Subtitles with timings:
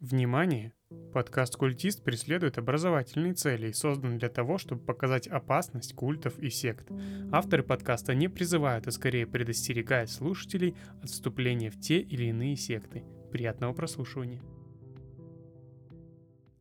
[0.00, 0.72] Внимание!
[1.12, 6.88] Подкаст «Культист» преследует образовательные цели и создан для того, чтобы показать опасность культов и сект.
[7.30, 13.04] Авторы подкаста не призывают, а скорее предостерегают слушателей от вступления в те или иные секты.
[13.30, 14.40] Приятного прослушивания!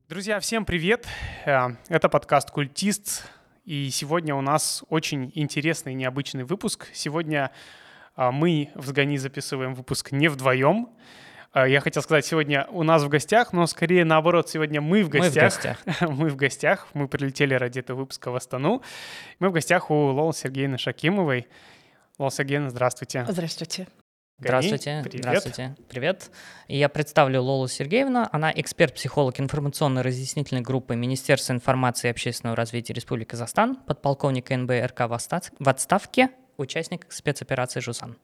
[0.10, 1.08] Друзья, всем привет!
[1.46, 3.24] Э, это подкаст «Культист»,
[3.64, 6.90] и сегодня у нас очень интересный и необычный выпуск.
[6.92, 7.52] Сегодня
[8.18, 10.90] а, мы в «Сгони» записываем выпуск не вдвоем,
[11.55, 15.43] я хотел сказать, сегодня у нас в гостях, но скорее наоборот, сегодня мы в гостях.
[15.43, 16.01] Мы в гостях.
[16.10, 16.87] мы в гостях.
[16.93, 18.83] Мы прилетели ради этого выпуска в Астану.
[19.39, 21.47] Мы в гостях у Лолы Сергеевны Шакимовой.
[22.18, 23.25] Лола Сергеевна, здравствуйте.
[23.27, 23.88] Здравствуйте.
[24.39, 25.01] Здравствуйте.
[25.04, 25.25] Привет.
[25.25, 25.75] Здравствуйте.
[25.89, 26.32] Привет.
[26.68, 28.27] Я представлю Лолу Сергеевну.
[28.32, 35.67] Она эксперт-психолог информационной разъяснительной группы Министерства информации и общественного развития Республики Казахстан, подполковник НБРК в
[35.67, 38.16] отставке, участник спецоперации «Жусан».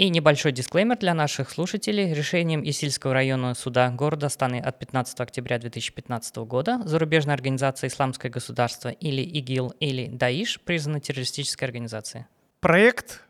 [0.00, 2.14] И небольшой дисклеймер для наших слушателей.
[2.14, 8.88] Решением Исильского районного суда города Астаны от 15 октября 2015 года зарубежная организация «Исламское государство»
[8.88, 12.24] или ИГИЛ или ДАИШ признана террористической организацией.
[12.60, 13.28] Проект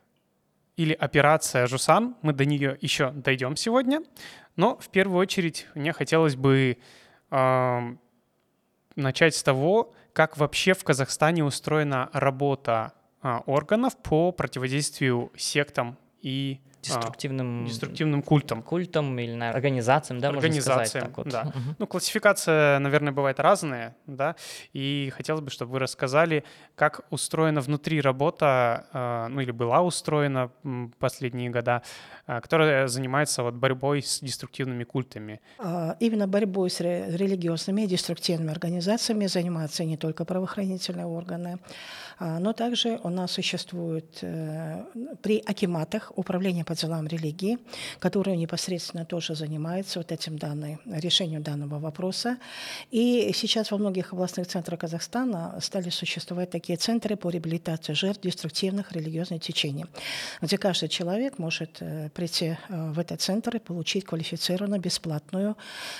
[0.77, 4.05] или операция «Жусан», мы до нее еще дойдем сегодня,
[4.55, 6.79] но в первую очередь мне хотелось бы
[7.33, 7.81] э,
[8.95, 12.93] начать с того, как вообще в Казахстане устроена работа
[13.25, 18.63] э, органов по противодействию сектам и деструктивным, а, деструктивным культом.
[18.63, 21.29] Культом или наверное, организациям, да, организациям, можно сказать так вот.
[21.29, 21.43] Да.
[21.43, 21.75] Угу.
[21.79, 24.37] Ну, классификация, наверное, бывает разная, да,
[24.73, 30.51] и хотелось бы, чтобы вы рассказали, как устроена внутри работа, а, ну, или была устроена
[30.99, 31.83] последние года,
[32.27, 35.41] а, которая занимается вот борьбой с деструктивными культами.
[36.01, 41.59] Именно борьбой с религиозными и деструктивными организациями занимаются не только правоохранительные органы,
[42.21, 44.85] но также у нас существует э,
[45.23, 47.59] при акиматах управление по делам религии,
[47.99, 52.37] которое непосредственно тоже занимается вот этим данной, решением данного вопроса.
[52.91, 58.93] И сейчас во многих областных центрах Казахстана стали существовать такие центры по реабилитации жертв деструктивных
[58.93, 59.87] религиозных течений,
[60.43, 65.57] где каждый человек может э, прийти э, в этот центр и получить квалифицированную бесплатную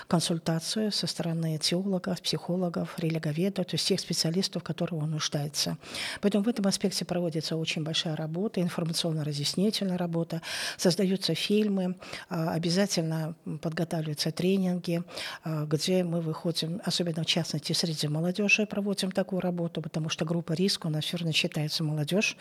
[0.07, 5.79] консультацию со стороны теологов, психологов, религоведов, то есть тех специалистов, в которых он нуждается.
[6.21, 10.43] Поэтому в этом аспекте проводится очень большая работа, информационно-разъяснительная работа,
[10.77, 11.97] создаются фильмы,
[12.29, 15.03] а, обязательно подготавливаются тренинги,
[15.45, 20.53] а, где мы выходим, особенно в частности среди молодежи проводим такую работу, потому что группа
[20.53, 22.37] риска у нас все равно считается молодежь.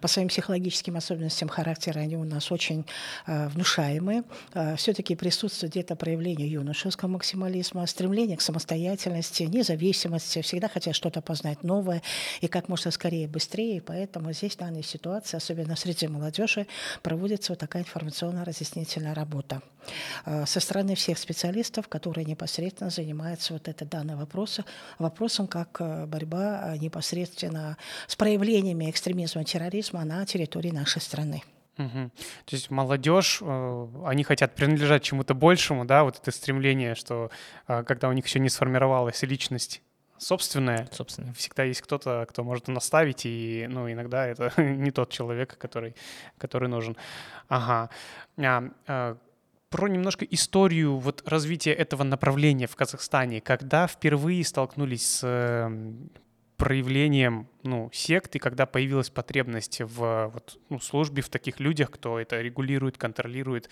[0.00, 2.84] По своим психологическим особенностям характера они у нас очень
[3.26, 4.24] а, внушаемые.
[4.76, 12.02] Все-таки присутствует где-то проявление юношеского максимализма, стремление к самостоятельности, независимости, всегда хотят что-то познать новое
[12.40, 13.80] и как можно скорее, быстрее.
[13.80, 16.66] Поэтому здесь в данной ситуации, особенно среди молодежи,
[17.02, 19.62] проводится вот такая информационно-разъяснительная работа
[20.26, 24.64] э, со стороны всех специалистов, которые непосредственно занимаются вот это данным вопросом,
[24.98, 31.42] вопросом как э, борьба э, непосредственно с проявлениями экстремизма и терроризма на территории нашей страны.
[31.78, 32.10] Угу.
[32.44, 33.40] То есть молодежь,
[34.04, 37.30] они хотят принадлежать чему-то большему, да, вот это стремление, что
[37.66, 39.80] когда у них еще не сформировалась личность
[40.22, 40.88] собственная.
[40.92, 41.32] Собственная.
[41.34, 45.94] Всегда есть кто-то, кто может наставить, и, ну, иногда это не тот человек, который,
[46.38, 46.96] который нужен.
[47.48, 47.90] Ага.
[48.38, 49.16] А, а,
[49.68, 53.40] про немножко историю вот развития этого направления в Казахстане.
[53.40, 56.10] Когда впервые столкнулись с эм,
[56.62, 62.20] проявлением ну, сект, и когда появилась потребность в вот, ну, службе, в таких людях, кто
[62.20, 63.68] это регулирует, контролирует.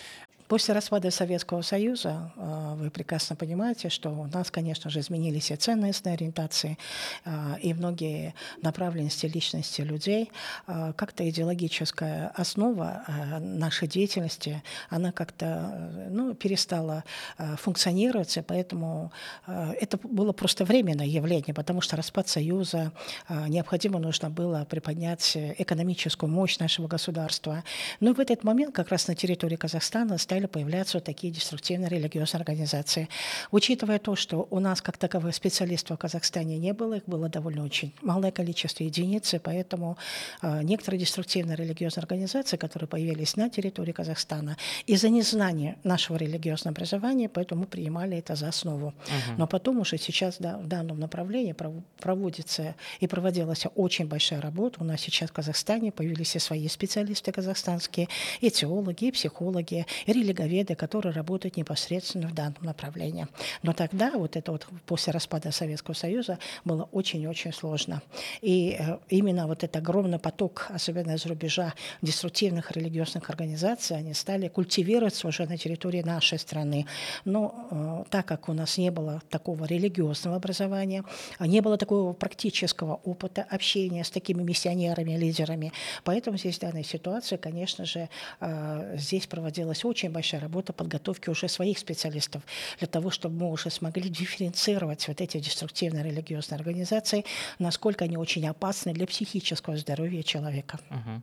[0.51, 5.55] После распада Советского Союза а, вы прекрасно понимаете, что у нас, конечно же, изменились и
[5.55, 6.77] ценностные ориентации,
[7.25, 10.33] а, и многие направленности личности людей.
[10.67, 13.05] А, как-то идеологическая основа
[13.39, 17.05] нашей деятельности, она как-то ну, перестала
[17.39, 19.13] функционировать, и поэтому
[19.47, 22.91] это было просто временное явление, потому что распад Союза,
[23.29, 27.63] необходимо нужно было приподнять экономическую мощь нашего государства.
[28.01, 31.89] Но в этот момент как раз на территории Казахстана стали стали появляться вот такие деструктивные
[31.91, 33.09] религиозные организации.
[33.51, 37.65] Учитывая то, что у нас как таковых специалистов в Казахстане не было, их было довольно
[37.65, 39.99] очень малое количество единиц, и поэтому
[40.43, 44.57] э, некоторые деструктивные религиозные организации, которые появились на территории Казахстана,
[44.87, 48.87] из-за незнания нашего религиозного образования, поэтому мы принимали это за основу.
[48.87, 49.37] Угу.
[49.39, 51.55] Но потом уже сейчас да, в данном направлении
[51.99, 54.79] проводится и проводилась очень большая работа.
[54.81, 58.09] У нас сейчас в Казахстане появились и свои специалисты казахстанские,
[58.41, 63.27] и теологи, и психологи, и религиозные религоведы, которые работают непосредственно в данном направлении.
[63.63, 68.03] Но тогда, вот это вот после распада Советского Союза, было очень-очень сложно.
[68.41, 74.49] И э, именно вот этот огромный поток, особенно из рубежа деструктивных религиозных организаций, они стали
[74.49, 76.87] культивироваться уже на территории нашей страны.
[77.25, 81.05] Но э, так как у нас не было такого религиозного образования,
[81.41, 85.73] не было такого практического опыта общения с такими миссионерами, лидерами,
[86.05, 88.09] поэтому здесь в данной ситуации, конечно же,
[88.41, 92.43] э, здесь проводилась очень большая работа подготовки уже своих специалистов
[92.79, 97.25] для того, чтобы мы уже смогли дифференцировать вот эти деструктивные религиозные организации,
[97.59, 100.79] насколько они очень опасны для психического здоровья человека.
[100.91, 101.23] Угу.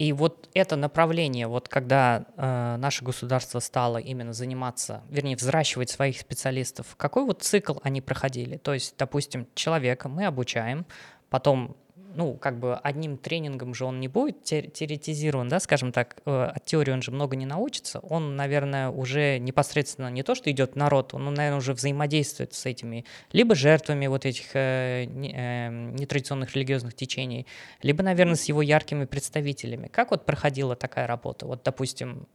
[0.00, 6.18] И вот это направление, вот когда э, наше государство стало именно заниматься, вернее, взращивать своих
[6.18, 8.56] специалистов, какой вот цикл они проходили?
[8.56, 10.86] То есть, допустим, человека мы обучаем,
[11.28, 11.76] потом
[12.14, 16.64] ну, как бы одним тренингом же он не будет теоретизирован, да, скажем так, э, от
[16.64, 21.14] теории он же много не научится, он, наверное, уже непосредственно не то, что идет народ,
[21.14, 27.46] он, наверное, уже взаимодействует с этими либо жертвами вот этих э, э, нетрадиционных религиозных течений,
[27.82, 29.88] либо, наверное, с его яркими представителями.
[29.88, 31.46] Как вот проходила такая работа?
[31.46, 32.26] Вот, допустим,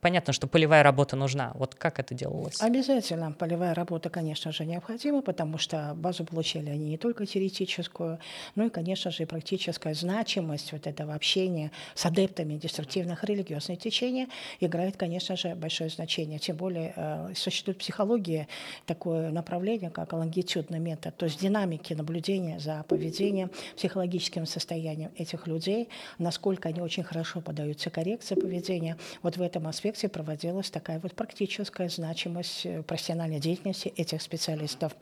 [0.00, 1.52] понятно, что полевая работа нужна.
[1.54, 2.60] Вот как это делалось?
[2.60, 3.32] Обязательно.
[3.32, 8.18] Полевая работа, конечно же, необходима, потому что базу получали они не только теоретическую,
[8.54, 14.28] но и, конечно же, и практическая значимость вот этого общения с адептами деструктивных религиозных течений
[14.60, 16.38] играет, конечно же, большое значение.
[16.38, 18.48] Тем более э, существует психология,
[18.86, 25.88] такое направление, как лонгитюдный метод, то есть динамики наблюдения за поведением, психологическим состоянием этих людей,
[26.18, 28.96] насколько они очень хорошо поддаются коррекции поведения.
[29.22, 34.94] Вот в этом аспекте проводилась такая вот практическая значимость э, профессиональной деятельности этих специалистов.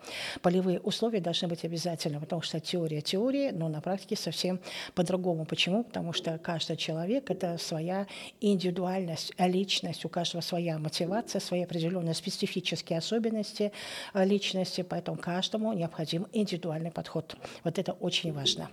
[0.43, 4.61] Полевые условия должны быть обязательны, потому что теория теории, но на практике совсем
[4.95, 5.45] по-другому.
[5.45, 5.85] Почему?
[5.85, 8.07] Потому что каждый человек— это своя
[8.41, 13.73] индивидуальность, личность, у каждого своя мотивация, свои определенные специфические особенности
[14.15, 17.37] э, личности, поэтому каждому необходим индивидуальный подход.
[17.65, 18.71] Вот это очень важно.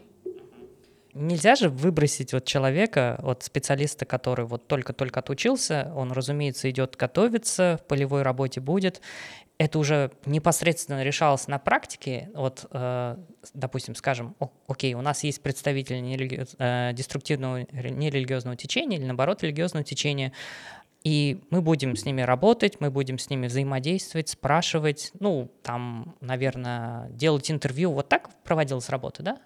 [1.13, 7.79] Нельзя же выбросить вот человека, вот специалиста, который вот только-только отучился, он, разумеется, идет готовиться,
[7.83, 8.99] в полевой работе будет.
[9.59, 12.31] Это уже непосредственно решалось на практике.
[12.33, 13.17] Вот, э,
[13.53, 16.45] допустим, скажем, о, окей, у нас есть представитель нерелиги...
[16.57, 20.33] э, деструктивного нерелигиозного течения или, наоборот, религиозного течения,
[21.03, 27.09] и мы будем с ними работать, мы будем с ними взаимодействовать, спрашивать, ну, там, наверное,
[27.09, 27.91] делать интервью.
[27.91, 29.37] Вот так проводилась работа, да?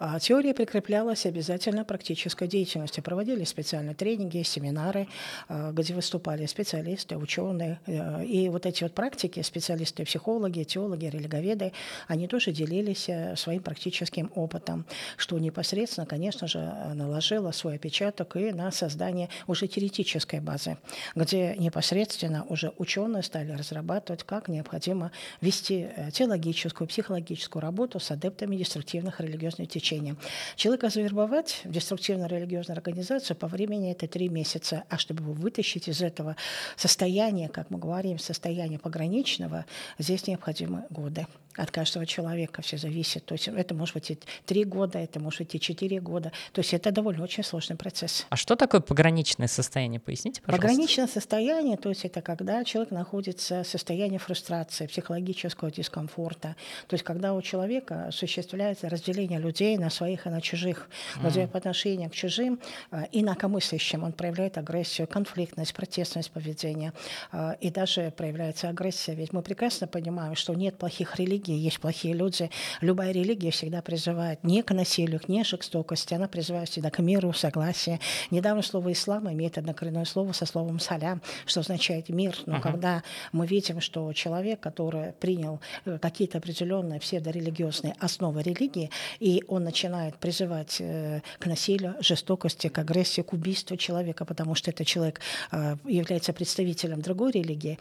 [0.00, 2.98] А теория прикреплялась обязательно практической деятельности.
[2.98, 5.06] Проводили специальные тренинги, семинары,
[5.48, 7.78] а, где выступали специалисты, ученые.
[7.86, 11.72] Э, и вот эти вот практики, специалисты, психологи, теологи, религоведы,
[12.08, 14.84] они тоже делились э, своим практическим опытом,
[15.16, 16.58] что непосредственно, конечно же,
[16.94, 20.76] наложило свой отпечаток и на создание уже теоретической базы,
[21.14, 28.56] где непосредственно уже ученые стали разрабатывать, как необходимо вести э, теологическую, психологическую работу с адептами
[28.56, 30.16] деструктивных религиозных течений обучения.
[30.56, 36.02] Человека завербовать в деструктивно-религиозную организацию по времени это три месяца, а чтобы его вытащить из
[36.02, 36.36] этого
[36.76, 39.64] состояния, как мы говорим, состояния пограничного,
[39.98, 41.26] здесь необходимы годы
[41.56, 43.24] от каждого человека все зависит.
[43.24, 46.32] То есть это может быть и три года, это может быть и четыре года.
[46.52, 48.26] То есть это довольно очень сложный процесс.
[48.28, 50.00] А что такое пограничное состояние?
[50.00, 50.68] Поясните, пожалуйста.
[50.68, 56.56] Пограничное состояние, то есть это когда человек находится в состоянии фрустрации, психологического дискомфорта.
[56.88, 60.88] То есть когда у человека осуществляется разделение людей на своих и на чужих,
[61.22, 61.48] mm.
[61.48, 62.60] по отношению к чужим
[62.90, 66.92] а, инакомыслящим он проявляет агрессию, конфликтность, протестность поведения.
[67.32, 69.14] А, и даже проявляется агрессия.
[69.14, 72.50] Ведь мы прекрасно понимаем, что нет плохих религий, есть плохие люди.
[72.80, 77.32] Любая религия всегда призывает не к насилию, не к жестокости, она призывает всегда к миру,
[77.32, 77.98] согласию.
[78.30, 82.36] Недавно слово «ислам» имеет однокоренное слово со словом «салям», что означает «мир».
[82.46, 82.60] Но uh-huh.
[82.60, 89.63] когда мы видим, что человек, который принял э, какие-то определенные псевдорелигиозные основы религии, и он
[89.64, 95.20] начинает призывать э, к насилию, жестокости, к агрессии, к убийству человека, потому что этот человек
[95.50, 97.78] э, является представителем другой религии,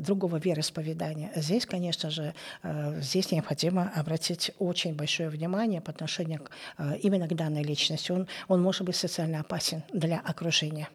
[0.00, 1.32] другого вероисповедания.
[1.34, 7.28] Здесь, конечно же, Э, здесь необходимо обратить очень большое внимание по отношению к, э, именно
[7.28, 8.12] к данной личности.
[8.12, 10.88] Он, он может быть социально опасен для окружения.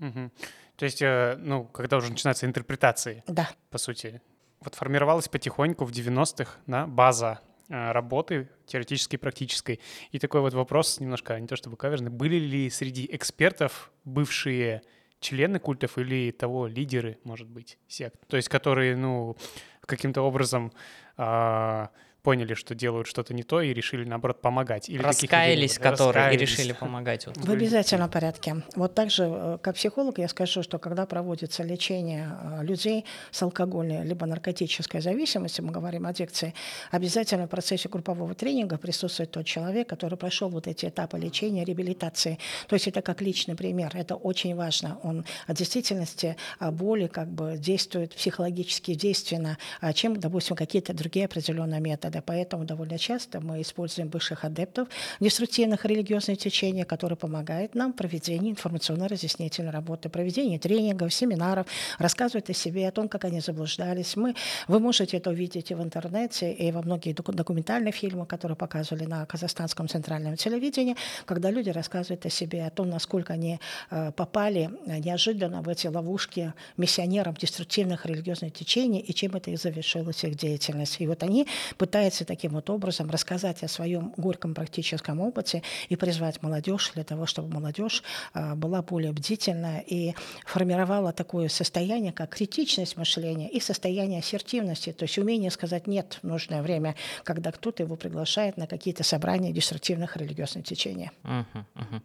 [0.00, 0.30] Угу.
[0.76, 3.48] То есть, э, ну, когда уже начинаются интерпретации, да.
[3.70, 4.20] по сути.
[4.60, 9.80] Вот формировалась потихоньку в 90-х на база работы теоретической и практической.
[10.12, 14.82] И такой вот вопрос немножко, не то чтобы каверзный, были ли среди экспертов бывшие
[15.20, 18.26] члены культов или того лидеры, может быть, сект?
[18.28, 19.36] То есть которые, ну,
[19.80, 20.72] каким-то образом
[21.16, 21.90] а,
[22.26, 24.88] поняли, что делают что-то не то и решили, наоборот, помогать?
[24.88, 26.40] Или Раскаялись, людей, которые раскаялись.
[26.40, 27.26] и решили помогать.
[27.26, 28.56] В обязательном порядке.
[28.74, 34.04] Вот также, э, как психолог, я скажу, что когда проводится лечение э, людей с алкогольной
[34.04, 36.52] либо наркотической зависимостью, мы говорим о аддикции,
[36.90, 42.40] обязательно в процессе группового тренинга присутствует тот человек, который прошел вот эти этапы лечения, реабилитации.
[42.66, 43.92] То есть это как личный пример.
[43.94, 44.98] Это очень важно.
[45.04, 49.58] Он в действительности боли как бы действует психологически действенно,
[49.94, 52.15] чем, допустим, какие-то другие определенные методы.
[52.24, 54.88] Поэтому довольно часто мы используем бывших адептов
[55.20, 61.66] деструктивных религиозных течений, которые помогают нам в проведении информационно-разъяснительной работы, проведении тренингов, семинаров,
[61.98, 64.16] рассказывают о себе, о том, как они заблуждались.
[64.16, 64.34] Мы,
[64.68, 69.26] вы можете это увидеть и в интернете, и во многих документальных фильмах, которые показывали на
[69.26, 75.62] казахстанском центральном телевидении, когда люди рассказывают о себе, о том, насколько они э, попали неожиданно
[75.62, 81.00] в эти ловушки миссионерам деструктивных религиозных течений и чем это и завершилась их деятельность.
[81.00, 81.46] И вот они
[81.76, 87.26] пытаются таким вот образом рассказать о своем горьком практическом опыте и призвать молодежь для того,
[87.26, 94.20] чтобы молодежь а, была более бдительна и формировала такое состояние, как критичность мышления и состояние
[94.20, 96.94] ассертивности, то есть умение сказать «нет» в нужное время,
[97.24, 101.10] когда кто-то его приглашает на какие-то собрания деструктивных религиозных течений.
[101.24, 101.44] Uh-huh,
[101.74, 102.02] uh-huh.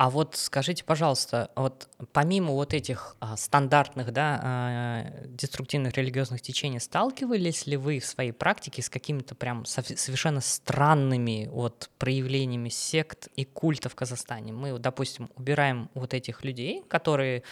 [0.00, 6.80] А вот скажите, пожалуйста, вот помимо вот этих а, стандартных, да, а, деструктивных религиозных течений,
[6.80, 13.44] сталкивались ли вы в своей практике с какими-то прям совершенно странными вот проявлениями сект и
[13.44, 14.54] культа в Казахстане?
[14.54, 17.42] Мы, допустим, убираем вот этих людей, которые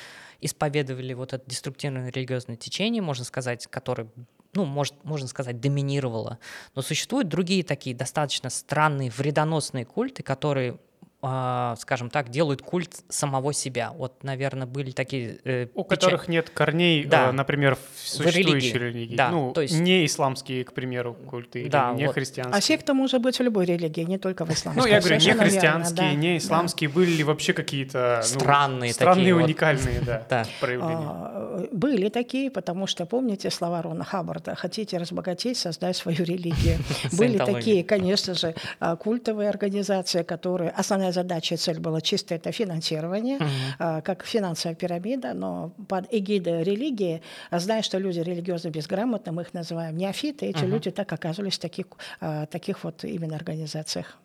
[0.41, 4.09] исповедовали вот это деструктивное религиозное течение, можно сказать, которое
[4.55, 6.39] ну, может, можно сказать, доминировало.
[6.75, 10.79] Но существуют другие такие достаточно странные, вредоносные культы, которые
[11.21, 13.91] скажем так, делают культ самого себя.
[13.93, 15.41] Вот, наверное, были такие...
[15.45, 15.99] Э, У печаль...
[15.99, 17.31] которых нет корней, да.
[17.31, 18.99] э, например, в существующей в религии.
[18.99, 19.17] религии.
[19.17, 19.81] Да, ну, то есть...
[19.81, 22.15] не исламские, к примеру, культы, да, или не вот.
[22.15, 22.57] христианские.
[22.57, 24.85] А секта может быть в любой религии, не только в исламской.
[24.85, 28.23] Ну, я говорю, не христианские, не исламские, были ли вообще какие-то...
[28.23, 31.09] Ну, странные Странные, уникальные, да, проявления.
[31.09, 36.79] А, были такие, потому что, помните слова Рона Хаббарда, хотите разбогатеть, создай свою религию.
[37.13, 40.71] Были такие, конечно же, а, культовые организации, которые...
[40.71, 44.03] Основная Основная задача и цель была чисто это финансирование, uh-huh.
[44.03, 49.97] как финансовая пирамида, но под эгидой религии, зная, что люди религиозно безграмотны, мы их называем
[49.97, 50.67] неофиты, эти uh-huh.
[50.67, 51.87] люди так оказывались в таких,
[52.21, 54.19] а, таких вот именно организациях.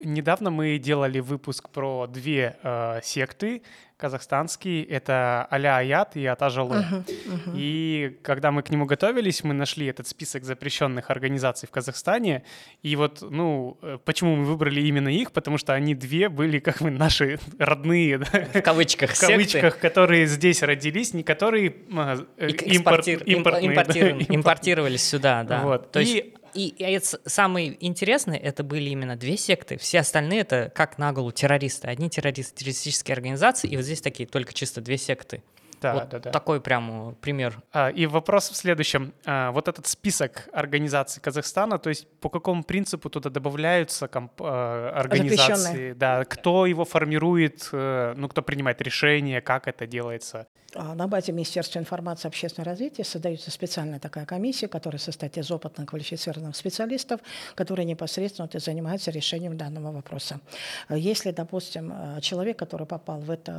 [0.00, 3.62] Недавно мы делали выпуск про две э, секты
[3.96, 4.84] казахстанские.
[4.84, 6.76] Это Аля Аят и Атажалы.
[6.76, 7.52] Uh-huh, uh-huh.
[7.54, 12.42] И когда мы к нему готовились, мы нашли этот список запрещенных организаций в Казахстане.
[12.82, 15.32] И вот, ну, э, почему мы выбрали именно их?
[15.32, 18.18] Потому что они две были как бы наши родные.
[18.18, 18.26] Да?
[18.52, 19.80] В кавычках В кавычках, секты.
[19.80, 25.62] которые здесь родились, не которые э, импорт, импортные, импортировались, да, импортировались сюда, да.
[25.62, 25.92] Вот.
[25.92, 29.76] То и и, и самое интересное, это были именно две секты.
[29.76, 31.88] Все остальные это как на голову террористы.
[31.88, 35.42] Одни террористы, террористические организации, и вот здесь такие только чисто две секты.
[35.84, 36.30] Да, вот да, да.
[36.30, 37.60] Такой прям э, пример.
[37.72, 39.12] А, и вопрос в следующем.
[39.26, 44.92] А, вот этот список организаций Казахстана, то есть по какому принципу туда добавляются комп- а,
[44.96, 45.92] организации?
[45.92, 50.46] Да, кто его формирует, э, ну, кто принимает решение, как это делается?
[50.74, 55.50] А, на базе Министерства информации и общественного развития создается специальная такая комиссия, которая состоит из
[55.50, 57.20] опытных квалифицированных специалистов,
[57.54, 60.40] которые непосредственно занимаются решением данного вопроса.
[60.88, 63.52] Если, допустим, человек, который попал в эту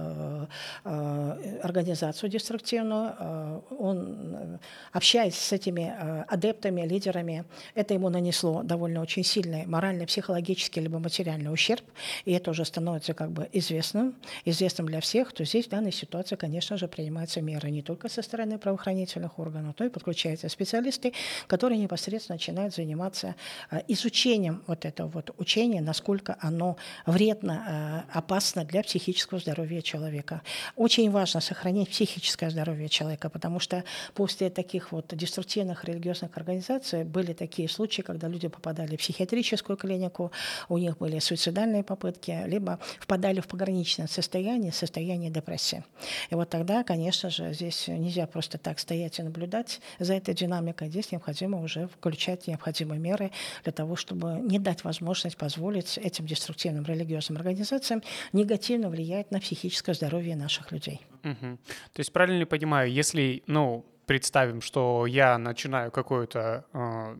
[0.83, 4.57] э, организацию, организацию деструктивную, э, он э,
[4.93, 7.43] общаясь с этими э, адептами, лидерами,
[7.75, 11.83] это ему нанесло довольно очень сильный моральный, психологический либо материальный ущерб,
[12.25, 16.37] и это уже становится как бы известным, известным для всех, то здесь в данной ситуации,
[16.37, 21.13] конечно же, принимаются меры не только со стороны правоохранительных органов, но и подключаются специалисты,
[21.47, 23.35] которые непосредственно начинают заниматься
[23.87, 30.41] изучением вот этого вот учения, насколько оно вредно, опасно для психического здоровья человека.
[30.75, 37.31] Очень важно сохранить психическое здоровье человека, потому что после таких вот деструктивных религиозных организаций были
[37.31, 40.33] такие случаи, когда люди попадали в психиатрическую клинику,
[40.67, 45.85] у них были суицидальные попытки, либо впадали в пограничное состояние, состояние депрессии.
[46.31, 50.89] И вот тогда, конечно же, здесь нельзя просто так стоять и наблюдать за этой динамикой.
[50.89, 53.31] Здесь необходимо уже включать необходимые меры
[53.63, 59.93] для того, чтобы не дать возможность позволить этим деструктивным религиозным организациям негативно влиять на психическое
[59.93, 60.99] здоровье наших людей.
[61.25, 61.57] Угу.
[61.93, 67.17] То есть правильно ли понимаю, если, ну, представим, что я начинаю какое-то э,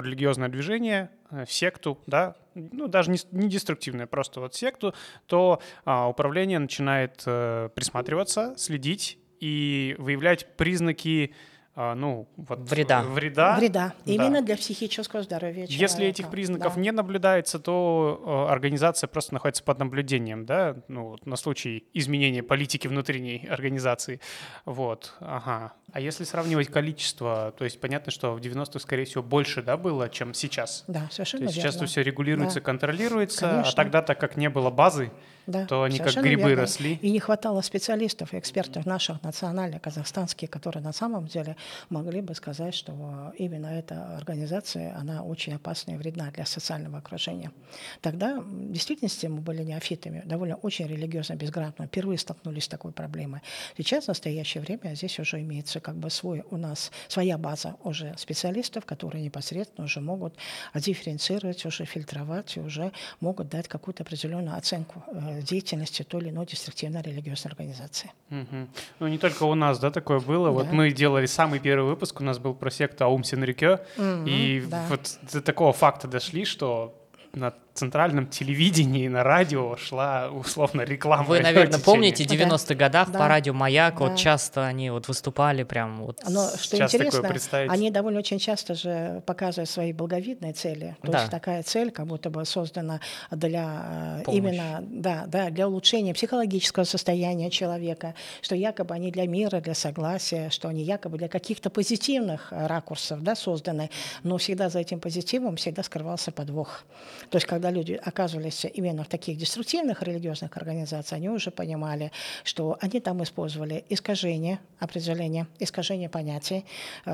[0.00, 4.94] религиозное движение, э, секту, да, ну даже не, не деструктивное, просто вот секту,
[5.26, 11.34] то э, управление начинает э, присматриваться, следить и выявлять признаки
[11.74, 13.02] ну, вот вреда.
[13.02, 13.56] Вреда.
[13.56, 13.94] Вреда.
[14.04, 14.12] Да.
[14.12, 15.80] Именно для психического здоровья человека.
[15.80, 16.80] Если этих признаков да.
[16.80, 22.88] не наблюдается, то э, организация просто находится под наблюдением, да, ну, на случай изменения политики
[22.88, 24.20] внутренней организации.
[24.66, 25.72] Вот, ага.
[25.92, 30.08] А если сравнивать количество, то есть понятно, что в 90-х, скорее всего, больше, да, было,
[30.08, 30.84] чем сейчас?
[30.86, 31.72] Да, совершенно то есть верно.
[31.72, 32.64] сейчас все регулируется, да.
[32.64, 33.72] контролируется, а Конечно.
[33.72, 35.12] а тогда, так как не было базы,
[35.46, 36.62] да, то они как грибы верно.
[36.62, 36.94] росли.
[37.02, 41.56] И не хватало специалистов экспертов наших национальных, казахстанских, которые на самом деле
[41.90, 47.52] могли бы сказать, что именно эта организация, она очень опасна и вредна для социального окружения.
[48.00, 53.42] Тогда в действительности мы были неофитами, довольно очень религиозно безграмотно, впервые столкнулись с такой проблемой.
[53.76, 58.14] Сейчас, в настоящее время, здесь уже имеется как бы свой у нас, своя база уже
[58.16, 60.34] специалистов, которые непосредственно уже могут
[60.74, 66.46] дифференцировать, уже фильтровать, и уже могут дать какую-то определенную оценку э, деятельности той или иной
[66.46, 68.12] деструктивно-религиозной организации.
[68.30, 68.68] Угу.
[69.00, 70.46] Ну, не только у нас, да, такое было.
[70.46, 70.52] Да.
[70.52, 74.64] Вот мы делали самый первый выпуск, у нас был про секту Аум Синрикё, угу, и
[74.68, 74.86] да.
[74.88, 76.94] вот до такого факта дошли, что
[77.34, 81.24] на центральном телевидении, на радио шла условно реклама.
[81.24, 83.18] Вы, наверное, помните, в 90-х годах да.
[83.18, 84.06] по радио «Маяк» да.
[84.06, 86.20] вот часто они вот выступали прям вот...
[86.28, 87.28] Но что Сейчас интересно,
[87.68, 90.96] они довольно очень часто же показывают свои благовидные цели.
[91.02, 91.18] То да.
[91.20, 93.00] есть такая цель как будто бы создана
[93.30, 94.38] для э, Помощь.
[94.38, 100.50] именно, да, да, для улучшения психологического состояния человека, что якобы они для мира, для согласия,
[100.50, 103.90] что они якобы для каких-то позитивных э, ракурсов, да, созданы,
[104.22, 106.84] но всегда за этим позитивом всегда скрывался подвох.
[107.30, 112.10] То есть когда люди оказывались именно в таких деструктивных религиозных организациях, они уже понимали,
[112.42, 116.64] что они там использовали искажение определения, искажение понятий,
[117.06, 117.12] э,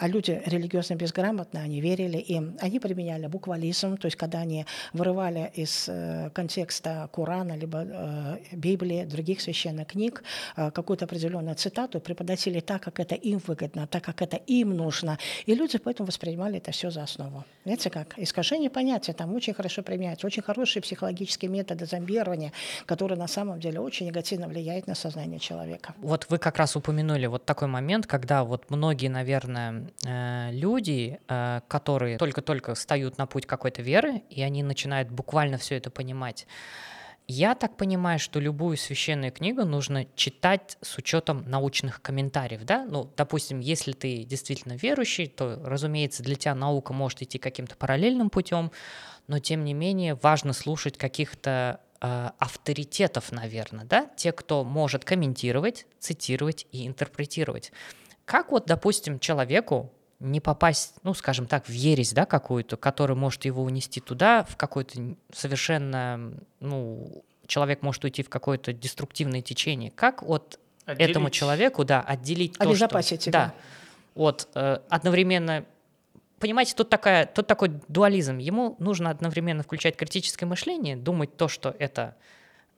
[0.00, 4.64] а люди религиозно безграмотно, они верили им, они применяли буквализм, то есть когда они
[4.94, 10.22] вырывали из э, контекста Корана, либо э, Библии, других священных книг
[10.56, 15.54] какую-то определенную цитату, преподносили так, как это им выгодно, так, как это им нужно, и
[15.54, 17.44] люди поэтому воспринимали это все за основу.
[17.66, 18.18] Видите как?
[18.18, 20.26] Искажение понятия там очень хорошо применяются.
[20.26, 22.52] Очень хорошие психологические методы зомбирования,
[22.86, 25.94] которые на самом деле очень негативно влияют на сознание человека.
[25.98, 31.60] Вот вы как раз упомянули вот такой момент, когда вот многие, наверное, э, люди, э,
[31.66, 36.46] которые только-только встают на путь какой-то веры, и они начинают буквально все это понимать,
[37.32, 42.84] я так понимаю, что любую священную книгу нужно читать с учетом научных комментариев, да?
[42.84, 48.30] Ну, допустим, если ты действительно верующий, то, разумеется, для тебя наука может идти каким-то параллельным
[48.30, 48.72] путем,
[49.30, 55.86] но тем не менее важно слушать каких-то э, авторитетов, наверное, да, те, кто может комментировать,
[56.00, 57.70] цитировать и интерпретировать.
[58.24, 63.44] Как вот, допустим, человеку не попасть, ну, скажем так, в ересь, да, какую-то, которая может
[63.44, 69.92] его унести туда, в какой-то совершенно, ну, человек может уйти в какое-то деструктивное течение.
[69.92, 71.10] Как вот отделить.
[71.10, 73.02] этому человеку, да, отделить то, что...
[73.02, 73.32] себя.
[73.32, 73.54] Да,
[74.16, 75.64] вот, э, одновременно
[76.40, 78.38] понимаете, тут, такая, тут такой дуализм.
[78.38, 82.16] Ему нужно одновременно включать критическое мышление, думать то, что это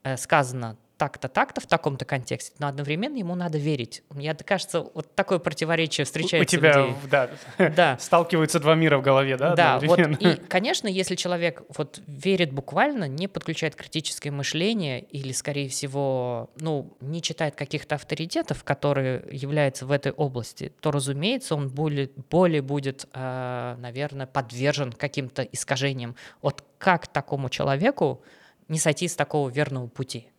[0.03, 4.03] э, сказано так-то, так-то в таком-то контексте, но одновременно ему надо верить.
[4.11, 6.57] Мне кажется, вот такое противоречие встречается.
[6.57, 7.99] У тебя, да, да.
[7.99, 9.55] сталкиваются два мира в голове, да?
[9.55, 15.69] Да, вот, и, конечно, если человек вот верит буквально, не подключает критическое мышление или, скорее
[15.69, 22.11] всего, ну, не читает каких-то авторитетов, которые являются в этой области, то, разумеется, он более,
[22.31, 26.17] более будет, э, наверное, подвержен каким-то искажениям.
[26.43, 28.23] Вот как такому человеку
[28.69, 30.32] не сойти с такого верного пути?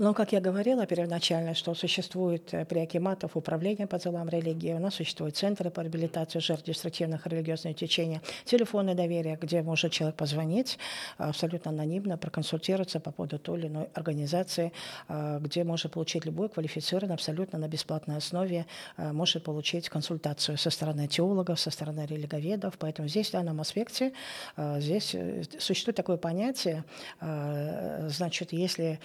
[0.00, 4.78] Но, как я говорила первоначально, что существует э, при Акиматов управление по делам религии, у
[4.78, 10.78] нас существуют центры по реабилитации жертв деструктивных религиозных течений, телефонное доверие, где может человек позвонить
[11.18, 14.72] абсолютно анонимно, проконсультироваться по поводу той или иной организации,
[15.08, 18.64] э, где может получить любой квалифицированный, абсолютно на бесплатной основе,
[18.96, 22.78] э, может получить консультацию со стороны теологов, со стороны религоведов.
[22.78, 24.14] Поэтому здесь в данном аспекте
[24.56, 25.14] здесь
[25.58, 26.84] существует такое понятие,
[27.20, 28.98] значит, если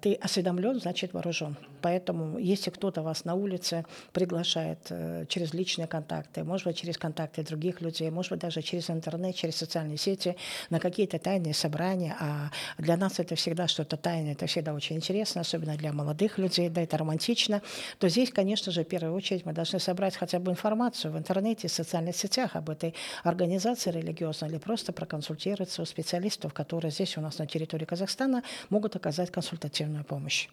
[0.00, 1.56] ты осведомлен, значит вооружен.
[1.82, 7.42] Поэтому, если кто-то вас на улице приглашает э, через личные контакты, может быть, через контакты
[7.42, 10.36] других людей, может быть, даже через интернет, через социальные сети,
[10.70, 15.40] на какие-то тайные собрания, а для нас это всегда что-то тайное, это всегда очень интересно,
[15.40, 17.62] особенно для молодых людей, да, это романтично,
[17.98, 21.68] то здесь, конечно же, в первую очередь мы должны собрать хотя бы информацию в интернете,
[21.68, 27.20] в социальных сетях об этой организации религиозной или просто проконсультироваться у специалистов, которые здесь у
[27.20, 30.48] нас на территории Казахстана могут оказать консультативную помощь помощь.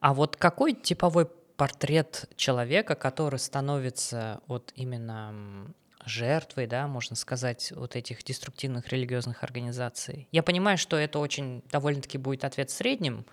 [0.00, 5.72] А вот какой типовой портрет человека, который становится вот именно
[6.04, 10.28] жертвой, да, можно сказать, вот этих деструктивных религиозных организаций?
[10.32, 13.24] Я понимаю, что это очень довольно-таки будет ответ средним,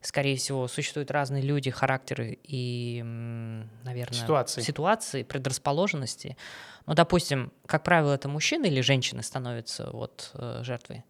[0.00, 3.02] скорее всего, существуют разные люди, характеры и,
[3.84, 6.36] наверное, ситуации, ситуации предрасположенности.
[6.86, 11.04] Ну, допустим, как правило, это мужчины или женщины становятся вот э, жертвой?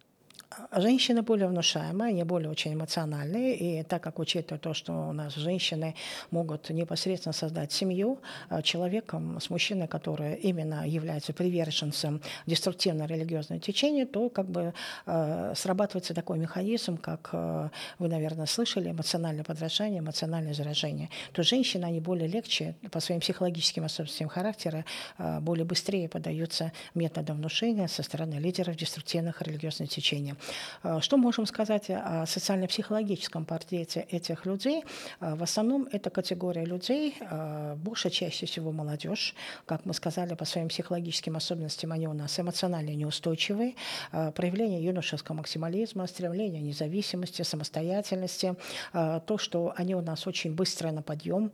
[0.71, 5.35] Женщины более внушаемые, они более очень эмоциональные, и так как учитывая то, что у нас
[5.35, 5.95] женщины
[6.31, 14.29] могут непосредственно создать семью, э, человеком с мужчиной, который именно является приверженцем деструктивно-религиозному течению, то
[14.29, 14.73] как бы
[15.05, 21.09] э, срабатывается такой механизм, как э, вы, наверное, слышали, эмоциональное подражание, эмоциональное заражение.
[21.33, 24.85] То женщины, они более легче по своим психологическим особенностям характера,
[25.17, 30.35] э, более быстрее поддаются методам внушения со стороны лидеров деструктивных религиозных течений.
[30.83, 34.83] Э, что можем сказать о социально-психологическом портрете этих людей?
[35.19, 39.35] Э, в основном это категория людей, э, большая чаще всего молодежь.
[39.65, 43.75] Как мы сказали, по своим психологическим особенностям они у нас эмоционально неустойчивые.
[44.11, 48.55] Проявление юношеского максимализма, стремление независимости, самостоятельности.
[48.93, 51.51] То, что они у нас очень быстро на подъем.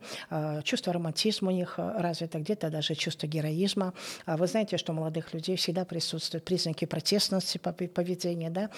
[0.62, 3.92] Чувство романтизма у них развито, где-то даже чувство героизма.
[4.26, 8.70] Вы знаете, что у молодых людей всегда присутствуют признаки протестности поведения, да,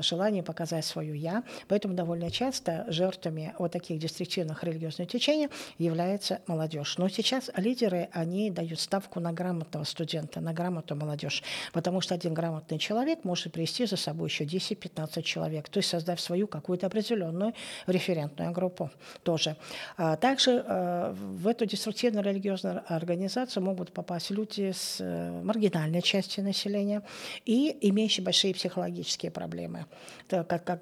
[0.00, 1.42] желание показать свою «я».
[1.68, 6.98] Поэтому довольно часто жертвами вот таких деструктивных религиозных течений является молодежь.
[6.98, 12.34] Но сейчас лидеры, они дают ставку на грамотного студента, на грамотную молодежь, потому что один
[12.34, 17.54] грамотный человек может привести за собой еще 10-15 человек, то есть создав свою какую-то определенную
[17.86, 18.90] референтную группу
[19.22, 19.56] тоже.
[19.96, 26.40] А также э, в эту деструктивную религиозную организацию могут попасть люди с э, маргинальной части
[26.40, 27.02] населения
[27.44, 29.86] и имеющие большие психологические проблемы,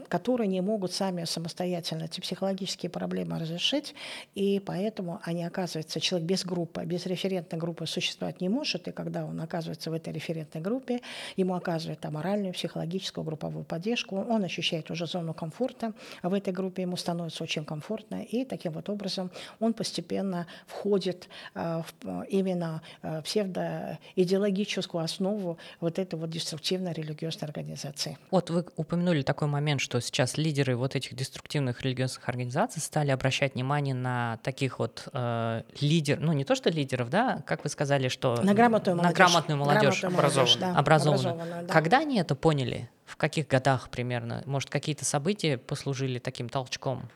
[0.09, 3.95] которые не могут сами самостоятельно эти психологические проблемы разрешить,
[4.35, 9.27] и поэтому они оказываются, человек без группы, без референтной группы существовать не может, и когда
[9.27, 11.01] он оказывается в этой референтной группе,
[11.37, 15.93] ему оказывают там моральную, психологическую, групповую поддержку, он ощущает уже зону комфорта
[16.23, 21.83] в этой группе, ему становится очень комфортно, и таким вот образом он постепенно входит э,
[21.83, 28.17] в именно э, псевдоидеологическую основу вот этой вот деструктивной религиозной организации.
[28.37, 33.55] Вот вы упомянули такой момент, что сейчас лидеры вот этих деструктивных религиозных организаций стали обращать
[33.55, 38.09] внимание на таких вот э, лидеров, ну не то что лидеров, да, как вы сказали,
[38.09, 41.33] что на грамотную молодежь, на грамотную молодежь, грамотную молодежь да, образованную.
[41.33, 41.73] образованную да.
[41.73, 42.91] Когда они это поняли?
[43.07, 44.43] В каких годах примерно?
[44.45, 47.09] Может, какие-то события послужили таким толчком?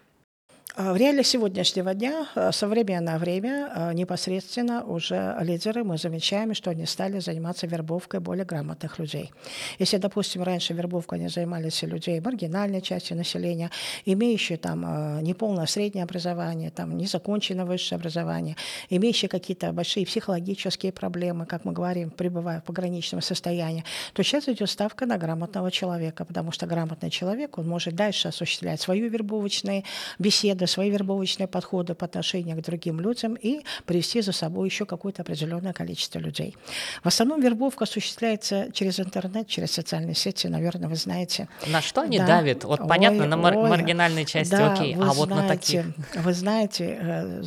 [0.77, 6.71] А в реале сегодняшнего дня, э, современное время, э, непосредственно уже лидеры, мы замечаем, что
[6.71, 9.33] они стали заниматься вербовкой более грамотных людей.
[9.81, 13.71] Если, допустим, раньше вербовкой они занимались людей маргинальной части населения,
[14.05, 18.57] имеющие там неполное среднее образование, там незаконченное высшее образование,
[18.91, 24.71] имеющие какие-то большие психологические проблемы, как мы говорим, пребывая в пограничном состоянии, то сейчас идет
[24.71, 29.85] ставка на грамотного человека, потому что грамотный человек, он может дальше осуществлять свою вербовочные
[30.19, 34.85] беседы, методы, свои вербовочные подходы по отношению к другим людям и привести за собой еще
[34.85, 36.57] какое-то определенное количество людей.
[37.03, 41.49] В основном вербовка осуществляется через интернет, через социальные сети, наверное, вы знаете.
[41.67, 42.27] На что они да.
[42.27, 42.65] давят?
[42.65, 45.85] Вот ой, понятно, на мар- ой, маргинальной части, да, окей, а вот на таких?
[46.15, 47.43] Вы знаете, э,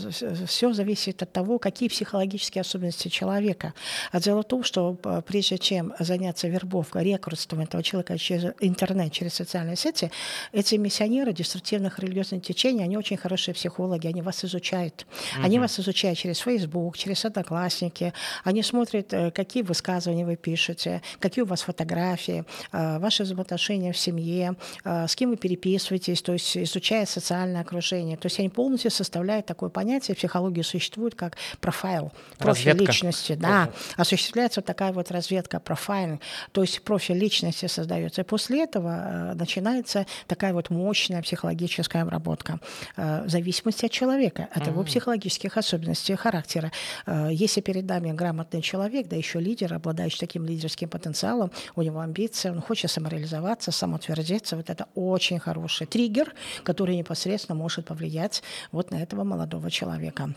[0.47, 3.73] все зависит от того, какие психологические особенности человека.
[4.11, 9.11] А дело в том, что э, прежде чем заняться вербовкой, рекрутством этого человека через интернет,
[9.11, 10.11] через социальные сети,
[10.51, 15.05] эти миссионеры деструктивных религиозных течений, они очень хорошие психологи, они вас изучают.
[15.35, 15.45] Угу.
[15.45, 18.13] Они вас изучают через Facebook, через Одноклассники.
[18.45, 23.97] Они смотрят, э, какие высказывания вы пишете, какие у вас фотографии, э, ваши взаимоотношения в
[23.97, 28.15] семье, э, с кем вы переписываетесь, то есть изучая социальное окружение.
[28.17, 32.91] То есть они полностью составляют такое понятие, в психологии существует как профайл, профиль разведка.
[32.91, 33.35] личности.
[33.35, 34.01] Да, угу.
[34.01, 36.19] осуществляется вот такая вот разведка, профайл,
[36.51, 38.21] то есть профиль личности создается.
[38.21, 42.59] И после этого начинается такая вот мощная психологическая обработка.
[42.95, 46.71] Э, в зависимости от человека, от его психологических особенностей характера.
[47.05, 52.01] Э, если перед нами грамотный человек, да еще лидер, обладающий таким лидерским потенциалом, у него
[52.01, 58.91] амбиции, он хочет самореализоваться, самоутвердиться, вот это очень хороший триггер, который непосредственно может повлиять вот
[58.91, 60.35] на этого молодого человека.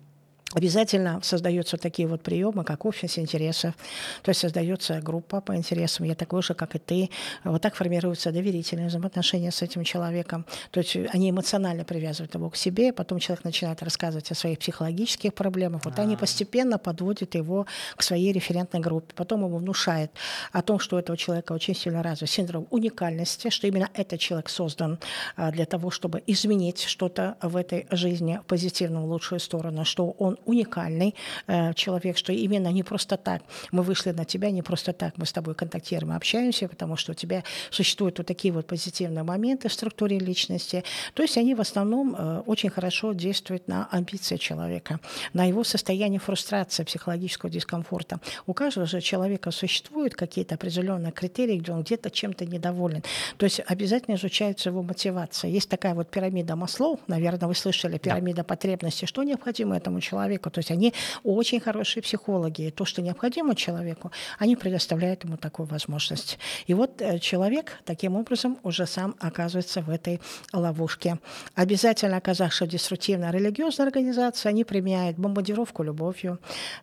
[0.56, 3.74] Обязательно создаются такие вот приемы, как офис интересов,
[4.22, 7.10] то есть создается группа по интересам, я такой же, как и ты.
[7.44, 10.46] Вот так формируются доверительные взаимоотношения с этим человеком.
[10.70, 15.34] То есть они эмоционально привязывают его к себе, потом человек начинает рассказывать о своих психологических
[15.34, 15.84] проблемах.
[15.84, 16.06] Вот А-а-а.
[16.06, 16.16] они а.
[16.16, 19.12] постепенно подводят его к своей референтной группе.
[19.14, 20.10] Потом ему внушает
[20.52, 24.48] о том, что у этого человека очень сильно развит синдром уникальности, что именно этот человек
[24.48, 25.00] создан
[25.36, 30.12] а, для того, чтобы изменить что-то в этой жизни в позитивную, в лучшую сторону, что
[30.12, 31.14] он уникальный
[31.46, 35.26] э, человек, что именно не просто так мы вышли на тебя, не просто так мы
[35.26, 39.72] с тобой контактируем, общаемся, потому что у тебя существуют вот такие вот позитивные моменты в
[39.72, 40.84] структуре личности.
[41.14, 45.00] То есть они в основном э, очень хорошо действуют на амбиции человека,
[45.32, 48.20] на его состояние фрустрации, психологического дискомфорта.
[48.46, 53.02] У каждого же человека существуют какие-то определенные критерии, где он где-то чем-то недоволен.
[53.36, 55.50] То есть обязательно изучается его мотивация.
[55.50, 58.44] Есть такая вот пирамида Маслоу, наверное, вы слышали, пирамида да.
[58.44, 60.35] потребностей, что необходимо этому человеку.
[60.38, 60.92] То есть они
[61.24, 62.62] очень хорошие психологи.
[62.62, 66.38] И то, что необходимо человеку, они предоставляют ему такую возможность.
[66.66, 70.20] И вот э, человек таким образом уже сам оказывается в этой
[70.52, 71.18] ловушке.
[71.54, 76.38] Обязательно оказавшись в деструктивной религиозной организации, они применяют бомбардировку любовью.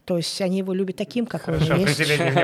[0.06, 2.00] То есть они его любят таким, какой Хорошо, он есть.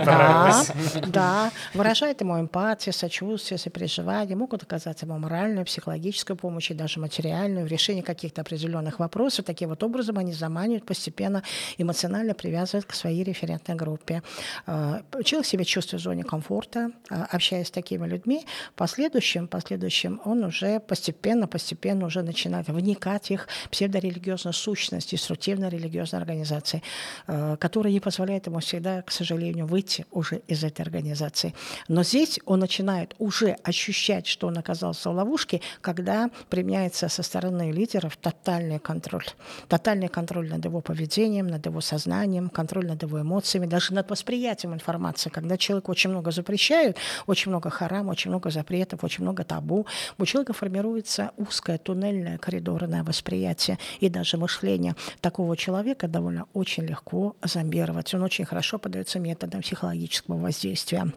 [0.05, 0.63] да,
[1.07, 7.65] да, выражают ему эмпатию, сочувствие, сопереживание, могут оказать ему моральную, психологическую помощь и даже материальную
[7.65, 9.45] в решении каких-то определенных вопросов.
[9.45, 11.43] Таким вот образом они заманивают, постепенно
[11.77, 14.23] эмоционально привязывают к своей референтной группе.
[14.65, 18.45] А, человек себя чувствует в зоне комфорта, а, общаясь с такими людьми.
[18.71, 25.11] В последующем, в последующем он уже постепенно, постепенно уже начинает вникать в их псевдорелигиозную сущность,
[25.11, 26.81] деструктивной религиозной организации,
[27.27, 31.53] а, которая не позволяет ему всегда, к сожалению, выйти уже из этой организации.
[31.87, 37.71] Но здесь он начинает уже ощущать, что он оказался в ловушке, когда применяется со стороны
[37.71, 39.25] лидеров тотальный контроль.
[39.67, 44.73] Тотальный контроль над его поведением, над его сознанием, контроль над его эмоциями, даже над восприятием
[44.73, 45.29] информации.
[45.29, 49.85] Когда человек очень много запрещают, очень много харам, очень много запретов, очень много табу,
[50.17, 54.95] у человека формируется узкое туннельное коридорное восприятие и даже мышление.
[55.21, 58.13] Такого человека довольно очень легко зомбировать.
[58.13, 61.11] Он очень хорошо подается методам психологического воздействия.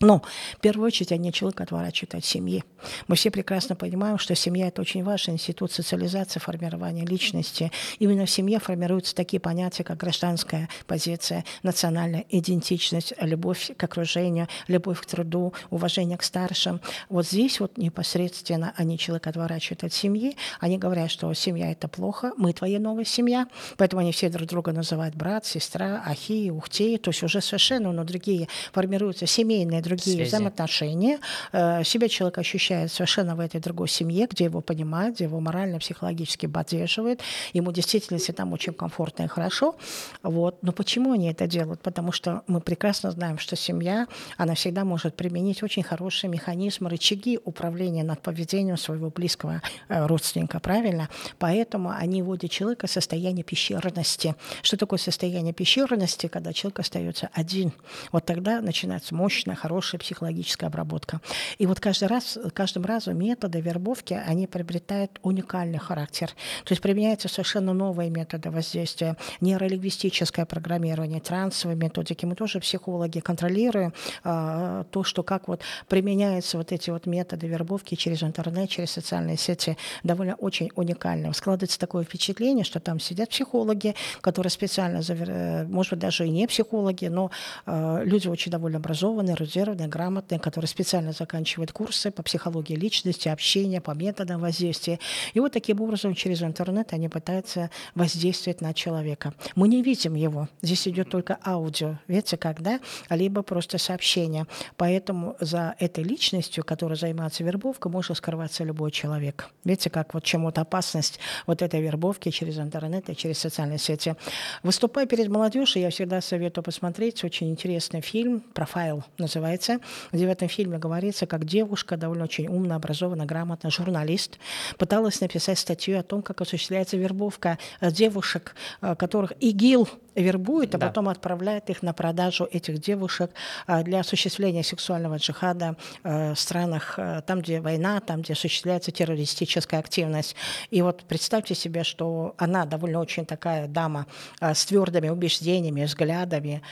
[0.00, 0.22] Но
[0.56, 2.64] в первую очередь они человека отворачивают от семьи.
[3.08, 7.72] Мы все прекрасно понимаем, что семья– это очень важный институт социализации, формирования личности.
[7.98, 15.00] Именно в семье формируются такие понятия, как гражданская позиция, национальная идентичность, любовь к окружению, любовь
[15.00, 16.80] к труду, уважение к старшим.
[17.08, 20.36] Вот здесь вот непосредственно они человека отворачивают от семьи.
[20.60, 23.48] Они говорят, что семья– это плохо, мы твоя новая семья.
[23.76, 26.98] Поэтому они все друг друга называют брат, сестра, ахи, ухти.
[26.98, 30.28] То есть уже совершенно, но другие формируются семейные другие Связи.
[30.28, 31.18] взаимоотношения.
[31.52, 35.78] Э, себя человек ощущает совершенно в этой другой семье, где его понимают, где его морально,
[35.78, 37.20] психологически поддерживают.
[37.52, 39.74] Ему действительно там очень комфортно и хорошо.
[40.22, 40.62] Вот.
[40.62, 41.80] Но почему они это делают?
[41.80, 47.38] Потому что мы прекрасно знаем, что семья, она всегда может применить очень хорошие механизмы, рычаги
[47.44, 51.08] управления над поведением своего близкого э, родственника, правильно?
[51.38, 54.34] Поэтому они вводят человека в состояние пещерности.
[54.62, 56.28] Что такое состояние пещерности?
[56.28, 57.72] Когда человек остается один.
[58.12, 61.20] Вот тогда начинается мощная, хорошая хорошая психологическая обработка.
[61.58, 66.30] И вот каждый раз, каждым разом методы вербовки, они приобретают уникальный характер.
[66.64, 72.26] То есть применяются совершенно новые методы воздействия, нейролингвистическое программирование, трансовые методики.
[72.26, 73.92] Мы тоже психологи контролируем
[74.24, 79.36] а, то, что как вот применяются вот эти вот методы вербовки через интернет, через социальные
[79.36, 81.32] сети, довольно очень уникально.
[81.34, 86.48] Складывается такое впечатление, что там сидят психологи, которые специально, э, может быть, даже и не
[86.48, 87.30] психологи, но
[87.66, 93.80] э, люди очень довольно образованные, эрудированные, грамотные, которые специально заканчивают курсы по психологии личности, общения,
[93.80, 94.98] по методам воздействия.
[95.34, 99.34] И вот таким образом через интернет они пытаются воздействовать на человека.
[99.54, 100.48] Мы не видим его.
[100.62, 101.98] Здесь идет только аудио.
[102.06, 102.80] Видите, когда?
[103.10, 104.46] Либо просто сообщение.
[104.76, 109.48] Поэтому за этой личностью, которая занимается вербовкой, может скрываться любой человек.
[109.64, 114.14] Видите, как вот чем вот опасность вот этой вербовки через интернет и через социальные сети.
[114.62, 119.80] Выступая перед молодежью, я всегда советую посмотреть очень интересный фильм «Профайл» называется называется,
[120.12, 124.38] где в этом фильме говорится, как девушка, довольно очень умная, образованная, грамотная, журналист,
[124.78, 129.88] пыталась написать статью о том, как осуществляется вербовка э, девушек, э, которых ИГИЛ
[130.22, 130.88] вербует, а да.
[130.88, 133.30] потом отправляет их на продажу этих девушек
[133.66, 140.36] э, для осуществления сексуального джихада в странах, там, где война, там, где осуществляется террористическая активность.
[140.70, 144.06] И вот представьте себе, что она довольно очень такая дама
[144.40, 146.62] с твердыми убеждениями, взглядами,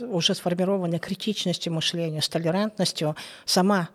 [0.00, 3.88] уже сформированной критичностью мышления, с толерантностью, сама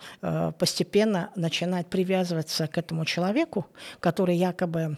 [0.58, 3.68] постепенно начинает привязываться к этому человеку,
[4.00, 4.98] который якобы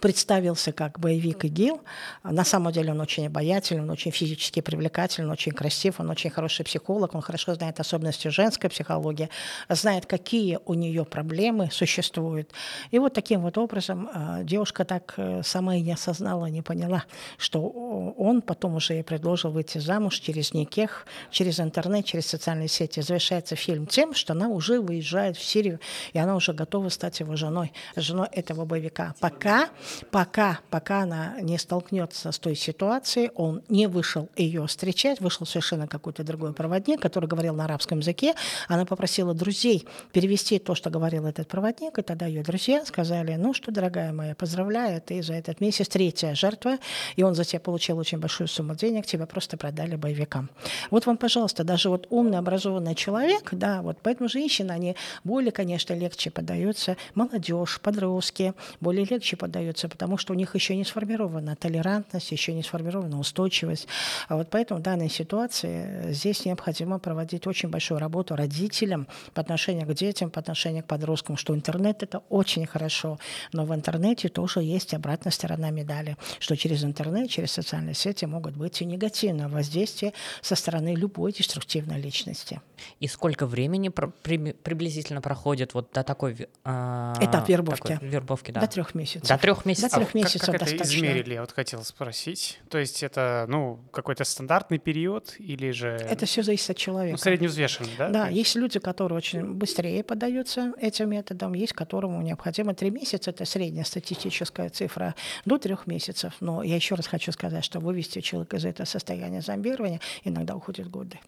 [0.00, 1.80] представился как боевик ИГИЛ.
[2.24, 6.30] На самом деле он очень обаятельный, он очень физически привлекательный, он очень красив, он очень
[6.30, 9.28] хороший психолог, он хорошо знает особенности женской психологии,
[9.68, 12.50] знает, какие у нее проблемы существуют.
[12.90, 17.04] И вот таким вот образом э, девушка так э, сама и не осознала, не поняла,
[17.36, 23.00] что он потом уже ей предложил выйти замуж через Никех, через интернет, через социальные сети.
[23.00, 25.80] Завершается фильм тем, что она уже выезжает в Сирию,
[26.12, 29.14] и она уже готова стать его женой, женой этого боевика.
[29.20, 29.68] Пока
[30.10, 35.86] пока, пока она не столкнется с той ситуацией, он не вышел ее встречать, вышел совершенно
[35.86, 38.34] какой-то другой проводник, который говорил на арабском языке.
[38.68, 43.54] Она попросила друзей перевести то, что говорил этот проводник, и тогда ее друзья сказали, ну
[43.54, 46.78] что, дорогая моя, поздравляю, ты за этот месяц третья жертва,
[47.16, 50.50] и он за тебя получил очень большую сумму денег, тебя просто продали боевикам.
[50.90, 55.94] Вот вам, пожалуйста, даже вот умный, образованный человек, да, вот поэтому женщины, они более, конечно,
[55.94, 62.32] легче поддаются, молодежь, подростки, более легче поддаются, потому что у них еще не сформирована толерантность,
[62.32, 63.88] еще не сформирована устойчивость.
[64.28, 69.86] А вот поэтому в данной ситуации здесь необходимо проводить очень большую работу родителям по отношению
[69.86, 73.18] к детям, по отношению к подросткам, что интернет это очень хорошо,
[73.52, 78.56] но в интернете тоже есть обратная сторона медали, что через интернет, через социальные сети могут
[78.56, 82.60] быть и негативное воздействие со стороны любой деструктивной личности.
[83.00, 87.92] И сколько времени при, приблизительно проходит вот до такой э, этап вербовки?
[87.92, 88.60] Такой, вербовки, да.
[88.60, 89.28] До трех месяцев.
[89.28, 89.90] До трех месяцев.
[89.90, 90.84] До трех а месяцев как, как достаточно.
[90.84, 91.34] это измерили?
[91.34, 92.58] Я вот хотел спросить.
[92.68, 95.88] То есть это ну какой-то стандартный период или же?
[95.88, 97.12] Это все зависит от человека.
[97.12, 98.08] Ну, средневзвешенный, да?
[98.08, 98.38] Да, есть?
[98.38, 103.30] есть люди, которые очень быстрее поддаются этим методам, есть которому необходимо три месяца.
[103.30, 106.34] Это средняя статистическая цифра до трех месяцев.
[106.40, 110.88] Но я еще раз хочу сказать, что вывести человека из этого состояния зомбирования иногда уходит
[110.88, 111.18] годы.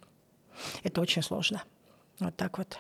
[0.83, 1.63] Это очень сложно.
[2.21, 2.79] Вот так вот.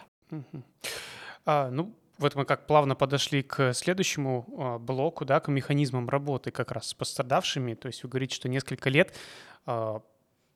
[1.46, 6.50] А, ну, вот мы как плавно подошли к следующему а, блоку, да, к механизмам работы
[6.50, 7.74] как раз с пострадавшими.
[7.74, 9.14] То есть вы говорите, что несколько лет
[9.66, 10.00] а,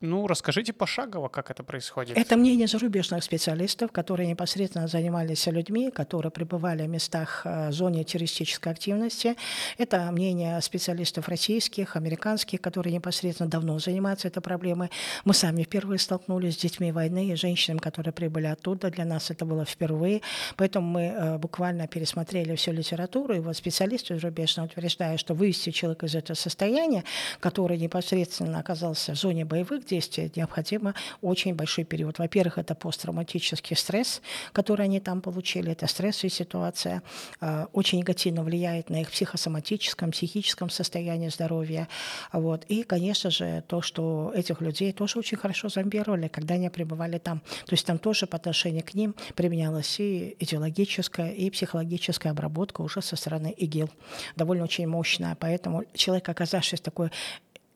[0.01, 2.17] ну, расскажите пошагово, как это происходит.
[2.17, 8.71] Это мнение зарубежных специалистов, которые непосредственно занимались людьми, которые пребывали в местах э, зоны террористической
[8.71, 9.35] активности.
[9.77, 14.91] Это мнение специалистов российских, американских, которые непосредственно давно занимаются этой проблемой.
[15.25, 18.91] Мы сами впервые столкнулись с детьми войны и женщинами, которые прибыли оттуда.
[18.91, 20.23] Для нас это было впервые.
[20.55, 23.35] Поэтому мы э, буквально пересмотрели всю литературу.
[23.35, 27.03] И вот специалисты зарубежные утверждают, что вывести человека из этого состояния,
[27.41, 32.19] который непосредственно оказался в зоне боевых действия необходимо очень большой период.
[32.19, 34.23] Во-первых, это посттравматический стресс,
[34.53, 37.03] который они там получили, это стрессовая ситуация,
[37.41, 41.89] э, очень негативно влияет на их психосоматическом, психическом состоянии здоровья.
[42.33, 42.65] Вот.
[42.69, 47.41] И, конечно же, то, что этих людей тоже очень хорошо зомбировали, когда они пребывали там.
[47.67, 53.03] То есть там тоже по отношению к ним применялась и идеологическая, и психологическая обработка уже
[53.03, 53.91] со стороны ИГИЛ.
[54.37, 55.37] Довольно очень мощная.
[55.41, 57.11] Поэтому человек, оказавшись в такой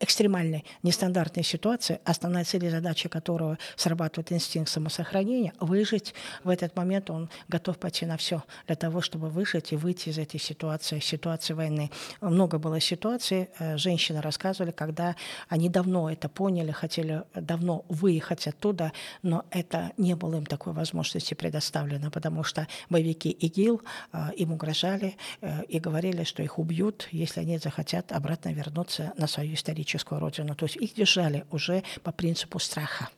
[0.03, 6.12] экстремальной, нестандартной ситуации, основная цель и задача которого срабатывает инстинкт самосохранения, выжить
[6.43, 10.19] в этот момент он готов пойти на все для того, чтобы выжить и выйти из
[10.19, 11.91] этой ситуации, ситуации войны.
[12.21, 15.15] Много было ситуаций, э, женщины рассказывали, когда
[15.49, 21.35] они давно это поняли, хотели давно выехать оттуда, но это не было им такой возможности
[21.35, 27.41] предоставлено, потому что боевики ИГИЛ э, им угрожали э, и говорили, что их убьют, если
[27.41, 30.55] они захотят обратно вернуться на свою историческую историческую родину.
[30.55, 33.09] То есть их держали уже по принципу страха.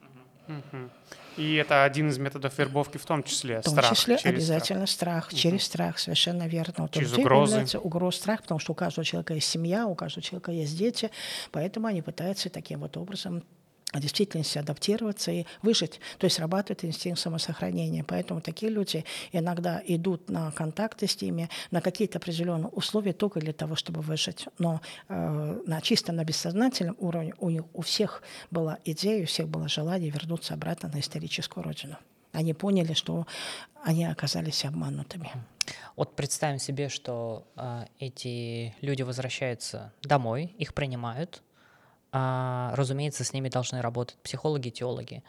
[1.36, 3.60] И это один из методов вербовки в том числе.
[3.60, 6.74] В том страх, числе обязательно страх, страх через страх, совершенно верно.
[6.78, 7.78] Вот через угрозы.
[7.78, 11.10] Угроз, страх, потому что у каждого человека есть семья, у каждого человека есть дети,
[11.50, 13.42] поэтому они пытаются таким вот образом
[14.00, 16.00] действительности адаптироваться и выжить.
[16.18, 18.04] То есть срабатывает инстинкт самосохранения.
[18.04, 23.52] Поэтому такие люди иногда идут на контакты с ними, на какие-то определенные условия только для
[23.52, 24.46] того, чтобы выжить.
[24.58, 29.48] Но э, на, чисто на бессознательном уровне у, них, у всех была идея, у всех
[29.48, 31.96] было желание вернуться обратно на историческую родину.
[32.32, 33.26] Они поняли, что
[33.84, 35.30] они оказались обманутыми.
[35.96, 41.42] Вот представим себе, что э, эти люди возвращаются домой, их принимают,
[42.14, 45.22] разумеется, с ними должны работать психологи, теологи.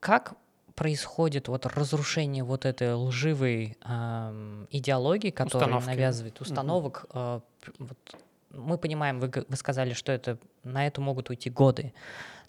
[0.00, 0.34] Как
[0.74, 5.86] происходит вот разрушение вот этой лживой э, идеологии, которая Установки.
[5.86, 7.06] навязывает установок.
[7.14, 7.40] Э,
[7.78, 7.98] вот,
[8.50, 11.92] мы понимаем, вы, вы сказали, что это на это могут уйти годы.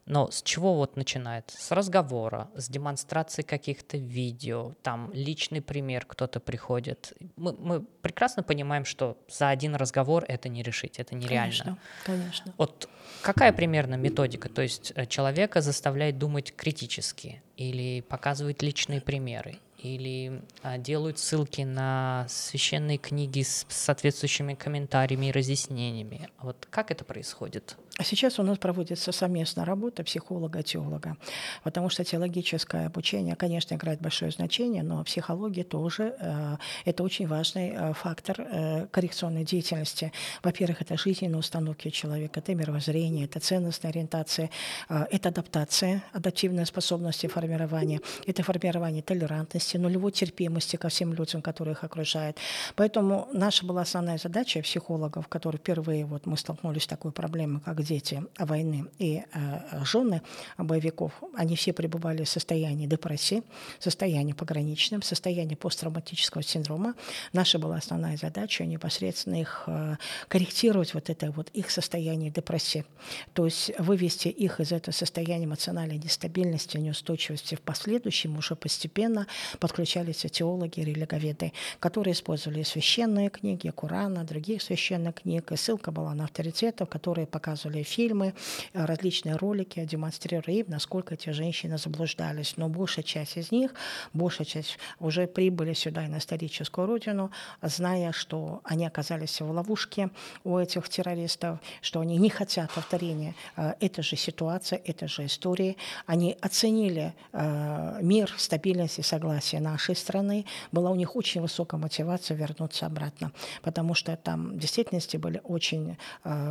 [0.06, 1.50] Но с чего вот начинает?
[1.50, 7.14] С разговора, с демонстрации каких-то видео, там личный пример кто-то приходит.
[7.36, 11.36] Мы, мы прекрасно понимаем, что за один разговор это не решить, это нереально.
[11.36, 12.54] Конечно, конечно.
[12.58, 12.88] Вот
[13.22, 14.48] какая примерно методика?
[14.48, 21.62] То есть э, человека заставляет думать критически или показывает личные примеры, или а, делают ссылки
[21.62, 26.30] на священные книги с соответствующими комментариями и разъяснениями.
[26.42, 27.78] Вот как это происходит?
[27.98, 31.16] А сейчас у нас проводится совместная работа психолога и теолога,
[31.64, 37.70] потому что теологическое обучение, конечно, играет большое значение, но психология тоже э, это очень важный
[37.74, 40.12] э, фактор э, коррекционной деятельности.
[40.44, 44.50] Во-первых, это жизненные установки человека, это мировоззрение, это ценностная ориентация,
[44.90, 51.76] э, это адаптация, адаптивные способности формирования, это формирование толерантности, нулевой терпимости ко всем людям, которые
[51.76, 52.36] их окружают.
[52.76, 57.85] Поэтому наша была основная задача психологов, которые впервые вот мы столкнулись с такой проблемой, как
[57.86, 60.22] дети войны и э, жены
[60.58, 63.44] боевиков, они все пребывали в состоянии депрессии,
[63.80, 66.96] состоянии пограничном, состоянии посттравматического синдрома.
[67.34, 69.96] Наша была основная задача непосредственно их э,
[70.28, 72.86] корректировать вот это вот их состояние депрессии,
[73.34, 79.28] то есть вывести их из этого состояния эмоциональной нестабильности, неустойчивости в последующем уже постепенно
[79.60, 86.26] подключались теологи, религоведы, которые использовали священные книги, Корана, других священных книг, и ссылка была на
[86.26, 88.34] авторитетов, которые показывали фильмы,
[88.74, 92.58] э, различные ролики, демонстрируя им, насколько эти женщины заблуждались.
[92.58, 93.74] Но большая часть из них,
[94.14, 100.10] большая часть уже прибыли сюда и на историческую родину, зная, что они оказались в ловушке
[100.44, 105.78] у этих террористов, что они не хотят повторения э, этой же ситуации, этой же истории.
[106.06, 110.46] Они оценили э, мир, стабильность и согласие нашей страны.
[110.72, 115.98] Была у них очень высокая мотивация вернуться обратно, потому что там в действительности были очень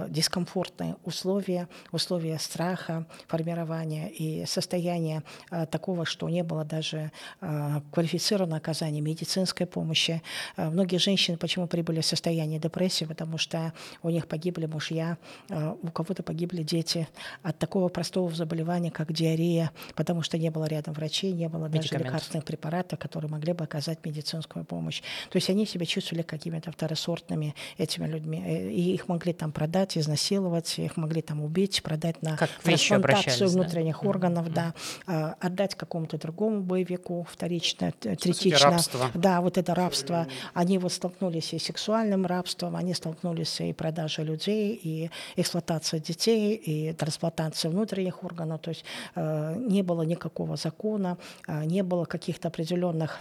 [0.08, 7.80] дискомфортные условия, условия, условия страха, формирования и состояния э, такого, что не было даже э,
[7.92, 10.22] квалифицированного оказания медицинской помощи.
[10.56, 15.16] Э, многие женщины почему прибыли в состояние депрессии, потому что у них погибли мужья,
[15.50, 17.06] у кого-то погибли дети
[17.42, 21.96] от такого простого заболевания, как диарея, потому что не было рядом врачей, не было даже
[21.96, 25.02] лекарственных препаратов, которые могли бы оказать медицинскую помощь.
[25.30, 30.78] То есть они себя чувствовали какими-то второсортными этими людьми, и их могли там продать, изнасиловать,
[30.78, 34.08] их могли там убить, продать на как трансплантацию внутренних да?
[34.08, 34.72] органов, mm-hmm.
[35.06, 38.70] да, отдать какому-то другому боевику вторично, третично.
[38.70, 39.10] Рабство.
[39.12, 40.26] Да, вот это рабство.
[40.54, 46.54] Они вот столкнулись и с сексуальным рабством, они столкнулись и продажей людей, и эксплуатацией детей,
[46.54, 48.60] и трансплантацией внутренних органов.
[48.60, 48.84] То есть
[49.14, 53.20] э, не было никакого закона, э, не было каких-то определенных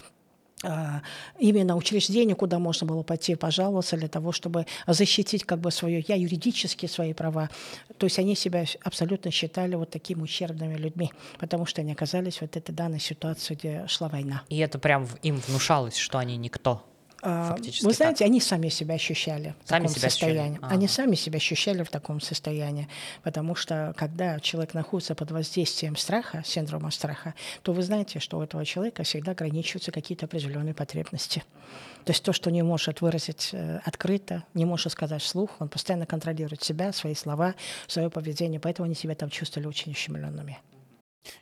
[1.40, 6.16] именно учреждение, куда можно было пойти пожаловаться для того, чтобы защитить как бы свое я
[6.16, 7.50] юридически свои права.
[7.98, 12.56] То есть они себя абсолютно считали вот такими ущербными людьми, потому что они оказались вот
[12.56, 14.44] этой данной ситуации, где шла война.
[14.50, 16.84] И это прям им внушалось, что они никто.
[17.26, 18.28] А, вы знаете, так.
[18.28, 20.58] они сами себя ощущали в сами таком себя состоянии.
[20.58, 20.74] Ощущали.
[20.74, 22.90] Они сами себя ощущали в таком состоянии,
[23.24, 28.42] потому что когда человек находится под воздействием страха, синдрома страха, то вы знаете, что у
[28.42, 31.44] этого человека всегда ограничиваются какие-то определенные потребности.
[32.04, 36.06] То есть то, что не может выразить э, открыто, не может сказать вслух, он постоянно
[36.06, 37.56] контролирует себя, свои слова,
[37.88, 40.60] свое поведение, поэтому они себя там чувствовали очень ущемленными.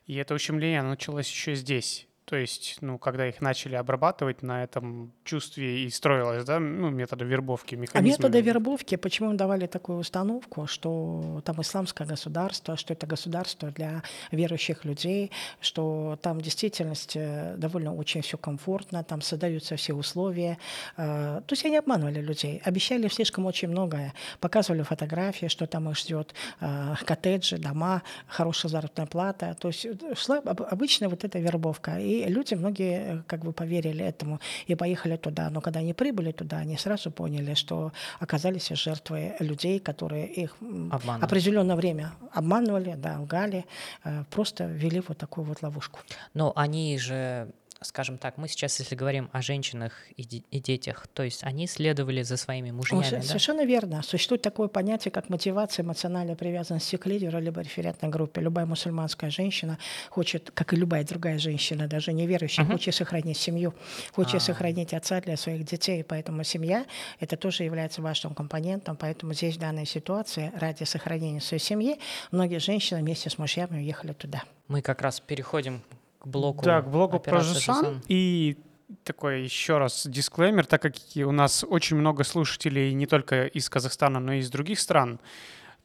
[0.06, 5.12] И это ущемление началось еще здесь, то есть, ну, когда их начали обрабатывать на этом
[5.26, 8.16] чувстве и строилось, да, ну, методы вербовки, механизмы.
[8.16, 13.70] А методы вербовки, почему им давали такую установку, что там исламское государство, что это государство
[13.72, 14.02] для
[14.32, 15.30] верующих людей,
[15.60, 20.58] что там в действительности э, довольно очень все комфортно, там создаются все условия.
[20.96, 25.98] Э, то есть они обманывали людей, обещали слишком очень многое, показывали фотографии, что там их
[25.98, 29.58] ждет, э, коттеджи, дома, хорошая заработная плата.
[29.60, 32.00] То есть шла обычная вот эта вербовка.
[32.00, 35.50] И люди, многие э, как бы поверили этому и поехали туда.
[35.50, 40.56] Но когда они прибыли туда, они сразу поняли, что оказались жертвой людей, которые их
[40.92, 41.26] Обманывали.
[41.26, 43.66] определенное время обманывали, да, лгали,
[44.04, 46.00] э, просто ввели вот такую вот ловушку.
[46.34, 47.48] Но они же
[47.84, 52.22] скажем так, мы сейчас, если говорим о женщинах и, и детях, то есть они следовали
[52.22, 53.10] за своими мужьями.
[53.10, 53.22] да?
[53.22, 54.04] Совершенно верно.
[54.04, 58.42] Существует такое понятие, как мотивация эмоциональной привязанности к лидеру либо референтной группе.
[58.42, 59.80] Любая мусульманская женщина
[60.10, 62.74] хочет, как и любая другая женщина, даже неверующая, uh-huh.
[62.74, 63.74] хочет сохранить семью,
[64.14, 64.42] хочет А-а-а.
[64.42, 66.04] сохранить отца для своих детей.
[66.04, 66.86] Поэтому семья—
[67.20, 68.96] это тоже является важным компонентом.
[68.96, 72.00] Поэтому здесь в данной ситуации ради сохранения своей семьи
[72.32, 74.44] многие женщины вместе с мужьями уехали туда.
[74.68, 75.82] Мы как раз переходим
[76.22, 76.64] к блоку.
[76.64, 78.02] Да, к блоку про Жусан.
[78.08, 78.58] И
[79.04, 84.20] такой еще раз дисклеймер, так как у нас очень много слушателей не только из Казахстана,
[84.20, 85.20] но и из других стран,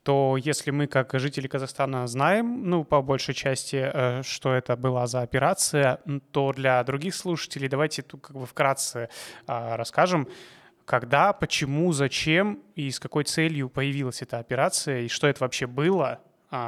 [0.03, 5.07] то если мы, как жители Казахстана, знаем, ну, по большей части, э, что это была
[5.07, 5.99] за операция,
[6.31, 9.09] то для других слушателей давайте тут как бы вкратце
[9.47, 10.29] а, расскажем,
[10.85, 16.21] когда, почему, зачем и с какой целью появилась эта операция, и что это вообще было,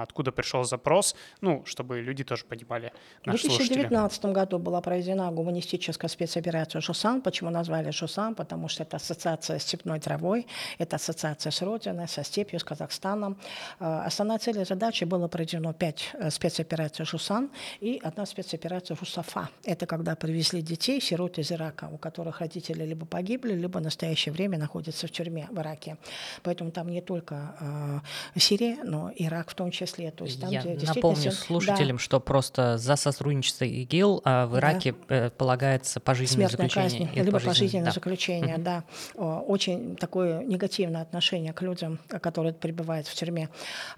[0.03, 2.93] откуда пришел запрос, ну, чтобы люди тоже понимали,
[3.25, 4.33] наши В 2019 слушатели.
[4.33, 7.23] году была проведена гуманистическая спецоперация «Жусан».
[7.23, 8.35] Почему назвали «Жусан»?
[8.35, 10.47] Потому что это ассоциация с степной травой,
[10.79, 13.37] это ассоциация с Родиной, со степью, с Казахстаном.
[13.81, 19.49] А, основная цель и задача было проведено пять э, спецопераций «Жусан» и одна спецоперация «Жусафа».
[19.65, 24.33] Это когда привезли детей, сирот из Ирака, у которых родители либо погибли, либо в настоящее
[24.33, 25.97] время находятся в тюрьме в Ираке.
[26.43, 29.78] Поэтому там не только э, Сирия, но Ирак в том числе.
[29.87, 32.03] То есть там, Я где напомню слушателям, да.
[32.03, 35.27] что просто за сотрудничество ИГИЛ а в Ираке да.
[35.27, 37.07] Э, полагается пожизненное Смертная заключение.
[37.09, 37.93] Казнь, либо пожизненное да.
[37.93, 38.83] заключение, mm-hmm.
[39.15, 39.41] да.
[39.47, 43.49] Очень такое негативное отношение к людям, которые пребывают в тюрьме.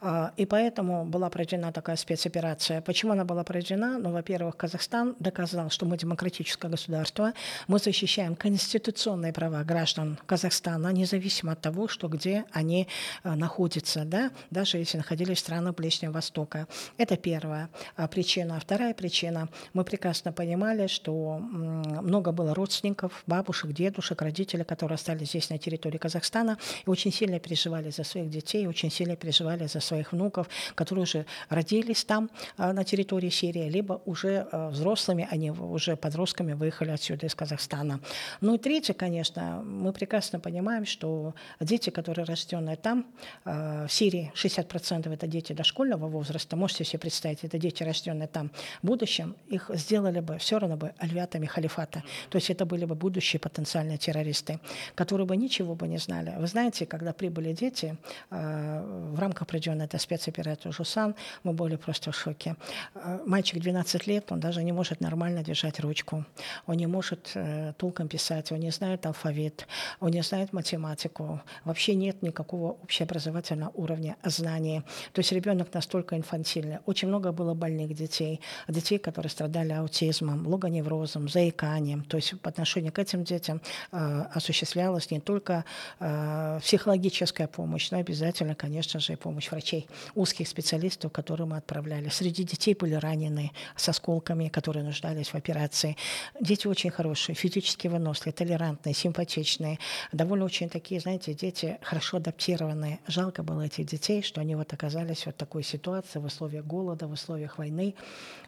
[0.01, 2.81] А, и поэтому была проведена такая спецоперация.
[2.81, 3.99] Почему она была проведена?
[3.99, 7.33] Ну, во-первых, Казахстан доказал, что мы демократическое государство,
[7.69, 12.89] мы защищаем конституционные права граждан Казахстана, независимо от того, что где они
[13.25, 16.67] э, находятся, да, даже если находились в странах Ближнего Востока.
[16.99, 18.59] Это первая а, причина.
[18.61, 19.49] Вторая причина.
[19.75, 25.99] Мы прекрасно понимали, что много было родственников, бабушек, дедушек, родителей, которые остались здесь на территории
[25.99, 26.57] Казахстана
[26.87, 31.27] и очень сильно переживали за своих детей, очень сильно переживали за своих внуков, которые уже
[31.51, 37.27] родились там, а, на территории Сирии, либо уже а, взрослыми, они уже подростками выехали отсюда
[37.27, 38.01] из Казахстана.
[38.41, 43.05] Ну и третье, конечно, мы прекрасно понимаем, что дети, которые рожденные там,
[43.45, 48.51] в Сирии 60% это дети дошкольного возраста, можете себе представить, это дети, рожденные там,
[48.83, 52.03] в будущем их сделали бы все равно бы альвятами халифата.
[52.29, 54.61] То есть это были бы будущие потенциальные террористы,
[54.95, 56.35] которые бы ничего бы не знали.
[56.39, 57.97] Вы знаете, когда прибыли дети
[58.31, 62.57] э, в рамках проведенной этой спецоперации «Жусан», мы были просто в шоке.
[62.95, 66.25] Э, мальчик 12 лет, он даже не может нормально держать ручку,
[66.67, 69.67] он не может э, толком писать, он не знает алфавит,
[70.01, 74.83] он не знает математику, вообще нет никакого общеобразовательного уровня знаний.
[75.13, 76.79] То есть ребенок настолько инфантильный.
[76.87, 82.05] Очень много было больных детей, детей, которые страдали аутизмом, логоневрозом, заиканием.
[82.05, 83.61] То есть по отношению к этим детям
[83.93, 85.65] э, осуществлялась не только
[85.99, 92.09] э, психологическая помощь, но обязательно, конечно же, и помощь врачей, узких специалистов, которые мы отправляли.
[92.11, 95.97] Среди детей были ранены с осколками, которые нуждались в операции.
[96.41, 99.79] Дети очень хорошие, физически выносливые, толерантные, симпатичные,
[100.13, 102.99] довольно очень такие, знаете, дети хорошо адаптированные.
[103.07, 107.07] Жалко было этих детей, что они вот оказались вот в такой ситуации в условиях голода,
[107.07, 107.95] в условиях войны.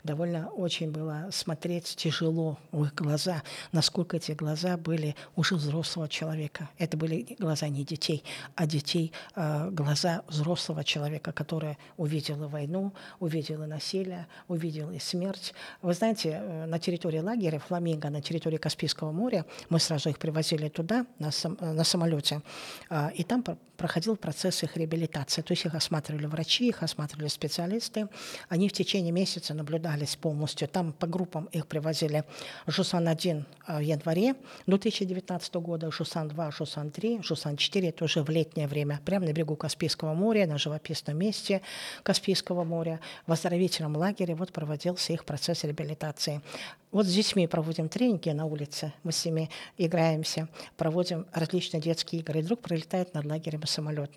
[0.04, 6.68] Довольно очень было смотреть тяжело в их глаза, насколько эти глаза были уже взрослого человека.
[6.78, 8.24] Это были глаза не детей,
[8.56, 15.54] а детей, э, глаза взрослого человека, который увидел войну, увидел насилие, увидел и смерть.
[15.82, 20.68] Вы знаете, э, на территории лагеря Фламинго, на территории Каспийского моря, мы сразу их привозили
[20.68, 22.42] туда на, сам, на самолете,
[22.90, 23.44] э, и там
[23.76, 25.42] проходил процесс их реабилитации.
[25.42, 28.08] То есть их осматривали врачи, их осматривали специалисты.
[28.48, 30.68] Они в течение месяца наблюдались полностью.
[30.68, 32.24] Там по группам их привозили
[32.66, 34.34] Жусан-1 в январе
[34.66, 40.46] 2019 года, Жусан-2, Жусан-3, Жусан-4 это уже в летнее время, прямо на берегу Каспийского моря,
[40.46, 41.62] на живописном месте
[42.02, 46.40] Каспийского моря, в оздоровительном лагере вот проводился их процесс реабилитации.
[46.90, 49.48] Вот с детьми проводим тренинги на улице, мы с ними
[49.78, 52.40] играемся, проводим различные детские игры.
[52.40, 54.10] И вдруг пролетает над лагерем самолет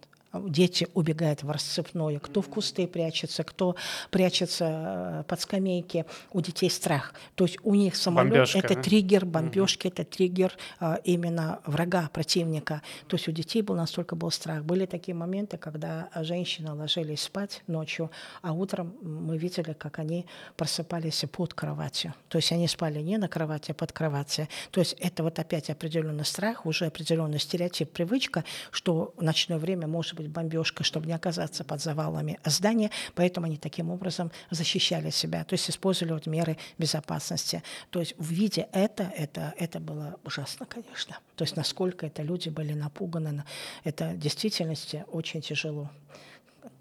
[0.45, 3.75] дети убегают в рассыпное, кто в кусты прячется, кто
[4.11, 7.13] прячется э, под скамейки, у детей страх.
[7.35, 8.81] То есть у них самолет Бомбежка, это да?
[8.81, 9.93] триггер, бомбежки, угу.
[9.93, 12.81] это триггер а, именно врага, противника.
[13.07, 14.63] То есть у детей был настолько был страх.
[14.63, 18.11] Были такие моменты, когда женщины ложились спать ночью,
[18.41, 20.25] а утром мы видели, как они
[20.55, 22.13] просыпались под кроватью.
[22.29, 24.47] То есть они спали не на кровати, а под кроватью.
[24.71, 29.87] То есть это вот опять определенный страх, уже определенный стереотип, привычка, что в ночное время
[29.87, 35.09] может быть быть бомбежка, чтобы не оказаться под завалами здания, поэтому они таким образом защищали
[35.09, 37.63] себя, то есть использовали вот меры безопасности.
[37.89, 41.17] То есть в виде это, это, это было ужасно, конечно.
[41.35, 43.43] То есть насколько это люди были напуганы,
[43.83, 45.89] это в действительности очень тяжело.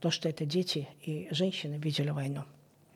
[0.01, 2.45] То, что это дети и женщины видели войну.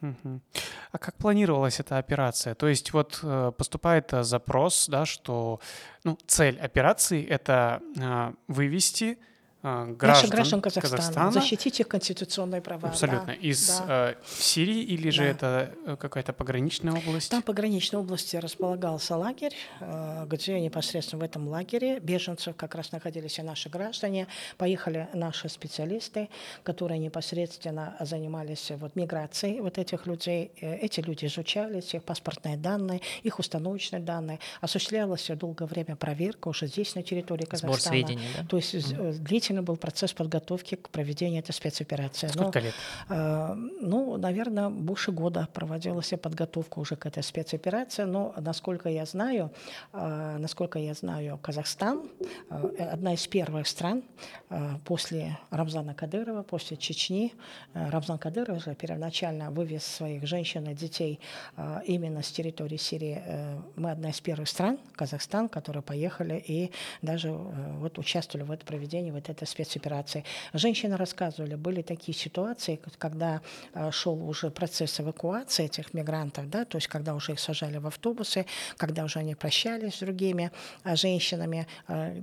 [0.01, 2.55] А как планировалась эта операция?
[2.55, 5.61] То есть вот э, поступает э, запрос, да, что
[6.05, 9.19] ну, цель операции это э, вывести
[9.61, 12.91] а, граждан, граждан Казахстана, Казахстана, защитить их конституционные права.
[12.91, 13.27] Абсолютно.
[13.27, 14.13] Да, Из да.
[14.13, 15.29] Э, Сирии или же да.
[15.29, 17.29] это э, какая-то пограничная область?
[17.29, 23.41] Там пограничной области располагался лагерь, э, где непосредственно в этом лагере беженцев как раз находились
[23.41, 24.29] и наши граждане.
[24.59, 26.29] Поехали наши специалисты,
[26.63, 30.53] которые непосредственно занимались вот, миграцией вот этих людей.
[30.61, 34.39] Эти люди изучались, их паспортные данные, их установочные данные.
[34.61, 37.75] Осуществлялась долгое время проверка уже здесь, на территории Казахстана.
[37.75, 38.47] Сбор сведений, да?
[38.47, 39.13] То есть mm-hmm.
[39.15, 42.29] длительно длительный был процесс подготовки к проведению этой спецоперации.
[42.29, 42.75] Сколько Но, лет?
[43.09, 48.05] Э, ну, наверное, больше года проводилась подготовка уже к этой спецоперации.
[48.05, 49.51] Но, насколько я знаю,
[49.93, 52.11] э, насколько я знаю, Казахстан
[52.51, 54.03] э, одна из первых стран
[54.51, 57.33] э, после Рамзана Кадырова, после Чечни.
[57.75, 61.21] Э, Рамзан Кадыров же первоначально вывез своих женщин и детей
[61.57, 63.23] э, именно с территории Сирии.
[63.25, 66.71] Э, мы одна из первых стран, Казахстан, которые поехали и
[67.03, 67.33] даже э,
[67.79, 70.25] вот участвовали в этом проведении вот этой спецоперации.
[70.53, 73.41] Женщины рассказывали, были такие ситуации, когда
[73.75, 77.87] э, шел уже процесс эвакуации этих мигрантов, да, то есть когда уже их сажали в
[77.87, 80.51] автобусы, когда уже они прощались с другими
[80.85, 81.67] э, женщинами,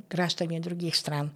[0.09, 1.31] гражданами других стран.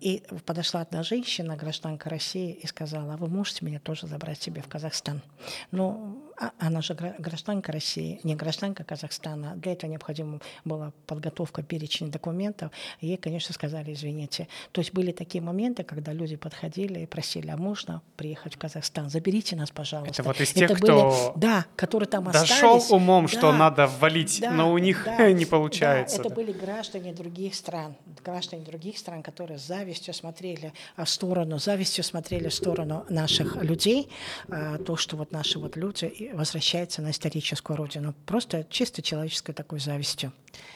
[0.00, 4.62] И подошла одна женщина, гражданка России, и сказала, «А вы можете меня тоже забрать себе
[4.62, 5.22] в Казахстан?
[5.70, 9.54] Ну, а, она же гражданка России, не гражданка Казахстана.
[9.56, 12.70] Для этого необходима была подготовка перечня документов.
[13.00, 14.48] ей, конечно, сказали, извините.
[14.72, 19.08] То есть были такие моменты, когда люди подходили и просили, а можно приехать в Казахстан?
[19.08, 20.12] Заберите нас, пожалуйста.
[20.12, 22.90] Это вот из тех, Это кто были, да, которые там дошел остались.
[22.90, 26.18] умом, да, что надо ввалить, да, но у них да, не получается.
[26.18, 31.58] Да, это были граждане других стран, граждане других стран, которые с завистью смотрели в сторону,
[31.58, 34.08] завистью смотрели в сторону наших людей,
[34.48, 38.14] а, то, что вот наши вот люди возвращается на историческую родину.
[38.26, 40.32] Просто чисто человеческой такой завистью.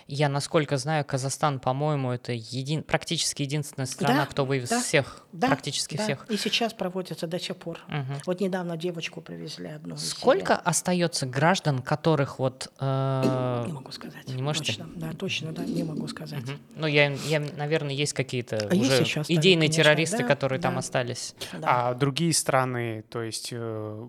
[0.06, 2.82] Я, насколько знаю, Казахстан, по-моему, это един...
[2.82, 6.02] практически единственная страна, да, кто вывез да, всех, да, практически да.
[6.02, 6.26] всех.
[6.28, 7.78] И сейчас проводится до сих пор.
[7.88, 8.22] Угу.
[8.26, 9.96] Вот недавно девочку привезли одну.
[9.96, 12.72] Сколько остается граждан, которых вот...
[12.80, 13.64] Э...
[13.66, 14.28] Не могу сказать.
[14.28, 14.72] Не можете?
[14.72, 16.42] Точно, да, точно, да, не могу сказать.
[16.42, 16.52] Угу.
[16.76, 20.68] Ну, я, я, наверное, есть какие-то а уже есть идейные конечно, террористы, да, которые да.
[20.68, 21.34] там остались.
[21.52, 21.90] Да.
[21.90, 24.08] А другие страны, то есть э,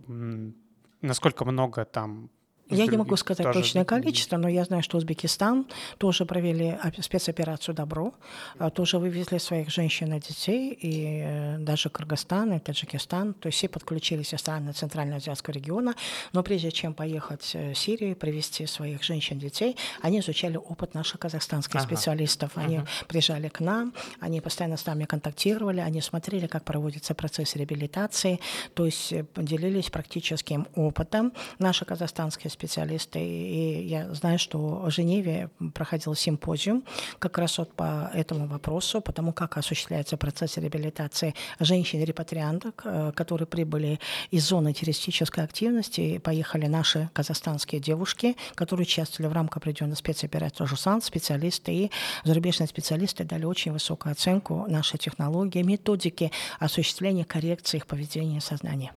[1.01, 2.29] насколько много там
[2.71, 3.59] я не могу сказать тоже...
[3.59, 5.65] точное количество, но я знаю, что Узбекистан
[5.97, 8.13] тоже провели спецоперацию «Добро»,
[8.57, 13.57] а, тоже вывезли своих женщин и детей, и э, даже Кыргызстан и Таджикистан, то есть
[13.57, 15.95] все подключились из стран Центральноазиатского региона,
[16.33, 21.19] но прежде чем поехать в Сирию, привести своих женщин и детей, они изучали опыт наших
[21.19, 21.85] казахстанских ага.
[21.85, 22.51] специалистов.
[22.55, 22.87] Они ага.
[23.07, 28.39] приезжали к нам, они постоянно с нами контактировали, они смотрели, как проводится процесс реабилитации,
[28.73, 31.33] то есть э, делились практическим опытом.
[31.59, 36.83] Наши казахстанские специалисты специалисты, и я знаю, что в Женеве проходил симпозиум
[37.17, 43.99] как раз вот по этому вопросу, потому как осуществляется процесс реабилитации женщин-репатрианток, э, которые прибыли
[44.29, 51.01] из зоны террористической активности, поехали наши казахстанские девушки, которые участвовали в рамках определенной спецоперации «Жусан»,
[51.01, 51.91] специалисты и
[52.23, 58.93] зарубежные специалисты дали очень высокую оценку нашей технологии, методики осуществления коррекции их поведения и сознания.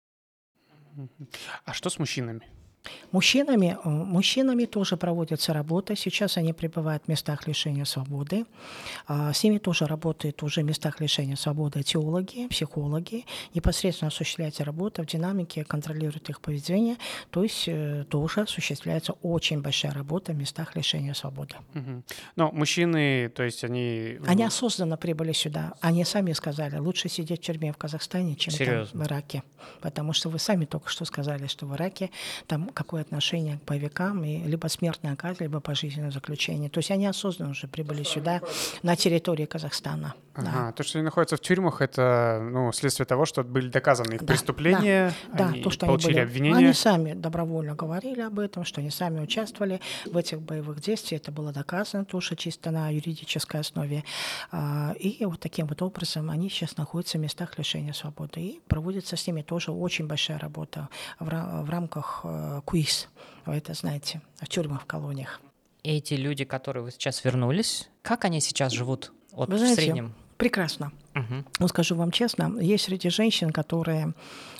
[1.64, 2.51] А что с мужчинами?
[3.12, 5.94] Мужчинами, э, мужчинами тоже проводится работа.
[5.96, 8.44] Сейчас они пребывают в местах лишения свободы.
[9.06, 13.24] А, с ними тоже работают уже в местах лишения свободы теологи, психологи.
[13.54, 16.96] Непосредственно осуществляется работа в динамике, контролирует их поведение.
[17.30, 21.54] То есть э, тоже осуществляется очень большая работа в местах лишения свободы.
[21.74, 22.02] Угу.
[22.36, 24.18] Но мужчины, то есть они...
[24.26, 25.74] Они осознанно прибыли сюда.
[25.80, 29.42] Они сами сказали, лучше сидеть в тюрьме в Казахстане, чем там, в Ираке.
[29.80, 32.10] Потому что вы сами только что сказали, что в Ираке
[32.46, 36.70] там какое отношение к боевикам, и либо смертная казнь, либо пожизненное заключение.
[36.70, 38.40] То есть они осознанно уже прибыли сюда,
[38.82, 40.14] на территории Казахстана.
[40.34, 40.72] Ага, да.
[40.72, 44.26] То, что они находятся в тюрьмах, это ну, следствие того, что были доказаны их да,
[44.26, 46.66] преступления, да, они да, то, что получили они были, обвинения.
[46.66, 51.20] Они сами добровольно говорили об этом, что они сами участвовали в этих боевых действиях.
[51.20, 54.04] Это было доказано тоже чисто на юридической основе.
[54.50, 58.40] А, и вот таким вот образом они сейчас находятся в местах лишения свободы.
[58.40, 60.88] И проводится с ними тоже очень большая работа
[61.20, 63.08] в, в рамках э, КУИС.
[63.46, 65.40] Вы это знаете, в тюрьмах, в колониях.
[65.82, 69.12] Эти люди, которые вы сейчас вернулись, как они сейчас живут?
[69.32, 70.14] Вот Вы знаете, в среднем?
[70.36, 70.92] Прекрасно.
[71.14, 71.68] Угу.
[71.68, 74.14] скажу вам честно, есть среди женщин, которые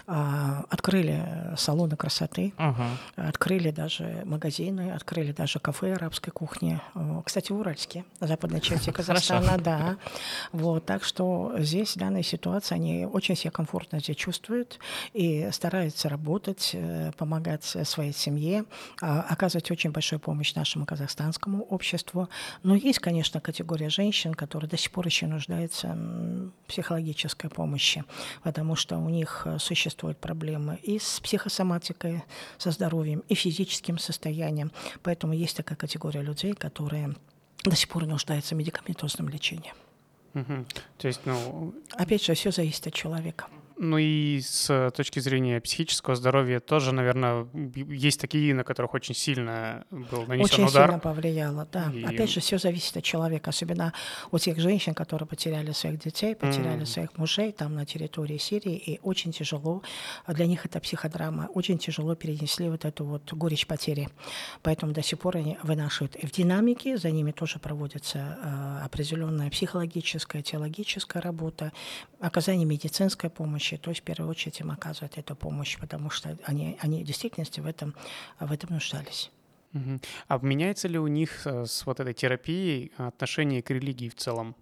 [0.07, 2.83] а, открыли салоны красоты, угу.
[3.17, 6.81] открыли даже магазины, открыли даже кафе арабской кухни.
[7.25, 9.97] Кстати, в Уральске, в западной части Казахстана, да.
[10.51, 14.79] Вот, так что здесь в данной ситуации они очень себя комфортно здесь чувствуют
[15.13, 18.65] и стараются работать, э, помогать своей семье,
[19.01, 22.29] а, оказывать очень большую помощь нашему казахстанскому обществу.
[22.63, 25.97] Но есть, конечно, категория женщин, которые до сих пор еще нуждаются
[26.67, 28.05] психологической помощи,
[28.43, 32.25] потому что у них э, существуют проблемы и с психосоматикой,
[32.59, 34.73] со здоровьем, и физическим состоянием.
[35.03, 37.15] Поэтому есть такая категория людей, которые
[37.65, 39.73] до сих пор нуждаются в медикаментозном лечении.
[40.35, 40.67] Угу.
[40.99, 41.75] То есть, ну...
[41.93, 43.47] Опять же, все зависит от человека.
[43.85, 49.85] Ну и с точки зрения психического здоровья тоже, наверное, есть такие, на которых очень сильно
[49.91, 50.83] был нанесен очень удар.
[50.85, 51.91] Очень сильно повлияло, да.
[51.93, 52.05] И...
[52.05, 53.93] Опять же, все зависит от человека, особенно
[54.31, 56.87] у тех женщин, которые потеряли своих детей, потеряли mm.
[56.87, 59.83] своих мужей там на территории Сирии, и очень тяжело,
[60.29, 64.11] для них это психодрама, очень тяжело перенесли вот эту вот горечь потери.
[64.63, 66.15] Поэтому до сих пор они вынашивают.
[66.15, 71.73] И в динамике за ними тоже проводится э, определенная психологическая, теологическая работа,
[72.21, 76.77] оказание медицинской помощи, то есть в первую очередь им оказывать эту помощь, потому что они,
[76.81, 77.95] они в действительности в этом,
[78.41, 79.31] в этом нуждались.
[80.29, 84.55] А меняется ли у них э, с вот этой терапией отношение к религии в целом?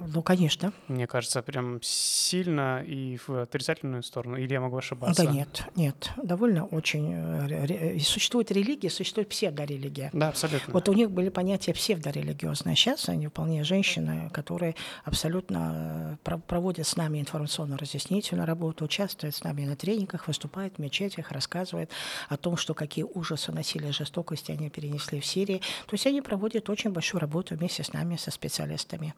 [0.00, 0.72] Ну, конечно.
[0.88, 4.36] Мне кажется, прям сильно и в отрицательную сторону.
[4.36, 5.24] Или я могу ошибаться?
[5.24, 6.10] Да нет, нет.
[6.16, 7.12] Довольно очень...
[7.12, 10.10] Э, существует религия, существует псевдорелигия.
[10.12, 10.72] Да, абсолютно.
[10.72, 12.76] Вот у них были понятия псевдорелигиозные.
[12.76, 19.66] Сейчас они вполне женщины, которые абсолютно э, проводят с нами информационно-разъяснительную работу, участвуют с нами
[19.66, 21.90] на тренингах, выступают в мечетях, рассказывают
[22.28, 25.58] о том, что какие ужасы, насилия, жестокости они перенесли в Сирии.
[25.86, 29.14] То есть они проводят очень большую работу вместе с нами, со специалистами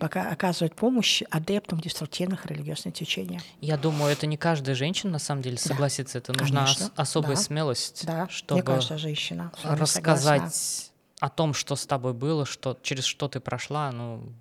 [0.00, 3.38] пока оказывают помощь адептам деструктивных религиозных течений.
[3.60, 6.14] Я думаю, это не каждая женщина на самом деле согласится.
[6.14, 7.42] Да, это нужна ос- особая да.
[7.42, 10.90] смелость, да, чтобы женщина рассказать
[11.20, 13.92] о том, что с тобой было, что через что ты прошла.
[13.92, 14.32] Ну,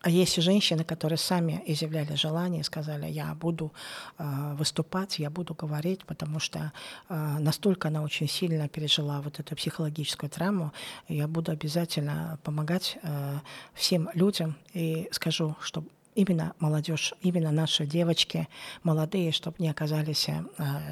[0.00, 3.72] а есть женщины, которые сами изъявляли желание, сказали, я буду
[4.18, 6.72] э, выступать, я буду говорить, потому что
[7.08, 10.72] э, настолько она очень сильно пережила вот эту психологическую травму,
[11.08, 13.38] я буду обязательно помогать э,
[13.74, 15.82] всем людям и скажу, что
[16.14, 18.48] именно молодежь, именно наши девочки
[18.84, 20.28] молодые, чтобы не оказались,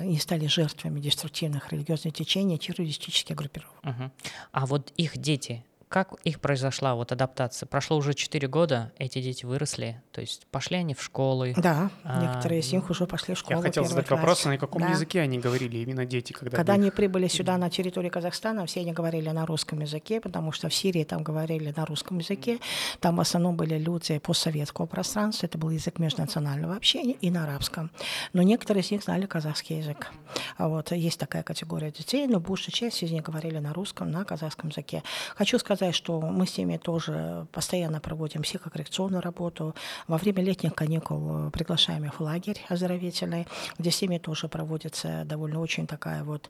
[0.05, 3.75] не стали жертвами деструктивных религиозных течений, террористических группировок.
[3.83, 4.11] Угу.
[4.53, 7.67] А вот их дети, как их произошла вот адаптация?
[7.67, 11.55] Прошло уже 4 года, эти дети выросли, то есть пошли они в школы.
[11.57, 13.61] Да, а, некоторые из них уже пошли в школу.
[13.61, 14.21] Я хотел задать класс.
[14.21, 14.89] вопрос, на каком да.
[14.89, 18.93] языке они говорили, именно дети, когда Когда они прибыли сюда на территорию Казахстана, все они
[18.93, 22.59] говорили на русском языке, потому что в Сирии там говорили на русском языке,
[22.99, 27.91] там в основном были люди постсоветского пространства, это был язык межнационального общения и на арабском.
[28.33, 30.11] Но некоторые из них знали казахский язык.
[30.57, 34.25] А вот есть такая категория детей, но большая часть из них говорили на русском, на
[34.25, 35.05] казахском языке.
[35.37, 39.75] Хочу сказать, сказать, что мы с ними тоже постоянно проводим психокоррекционную работу.
[40.09, 43.47] Во время летних каникул приглашаем их в лагерь оздоровительный,
[43.79, 46.49] где с ними тоже проводится довольно очень такая вот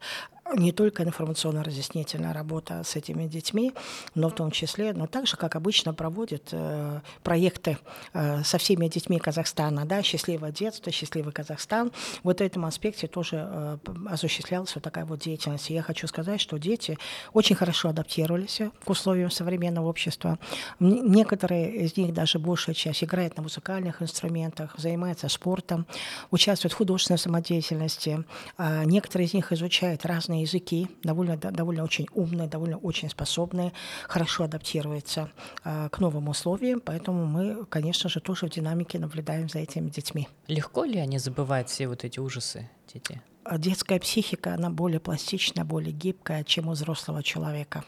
[0.55, 3.73] не только информационно-разъяснительная работа с этими детьми,
[4.15, 7.79] но в том числе, но также, как обычно, проводят э, проекты
[8.13, 11.93] э, со всеми детьми Казахстана, да, «Счастливое детство», «Счастливый Казахстан».
[12.23, 15.71] Вот в этом аспекте тоже э, осуществлялась вот такая вот деятельность.
[15.71, 16.99] И я хочу сказать, что дети
[17.33, 20.39] очень хорошо адаптировались к условиям современного общества.
[20.81, 25.87] Некоторые из них, даже большая часть, играют на музыкальных инструментах, занимаются спортом,
[26.31, 28.25] участвуют в художественной самодеятельности.
[28.59, 33.73] А некоторые из них изучают разные языки, довольно, довольно очень умные, довольно очень способные,
[34.09, 35.31] хорошо адаптируются
[35.65, 40.29] э, к новым условиям, поэтому мы, конечно же, тоже в динамике наблюдаем за этими детьми.
[40.47, 43.21] Легко ли они забывают все вот эти ужасы, дети?
[43.59, 47.85] Детская психика, она более пластичная, более гибкая, чем у взрослого человека.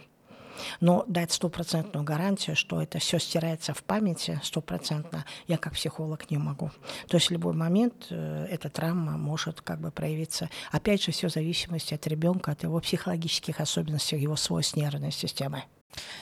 [0.81, 6.39] Но дать стопроцентную гарантию, что это все стирается в памяти стопроцентно, я как психолог не
[6.39, 6.71] могу.
[7.09, 10.51] То есть в любой момент э, эта травма может как бы проявиться.
[10.71, 15.65] Опять же, все в зависимости от ребенка, от его психологических особенностей, его свойств нервной системы.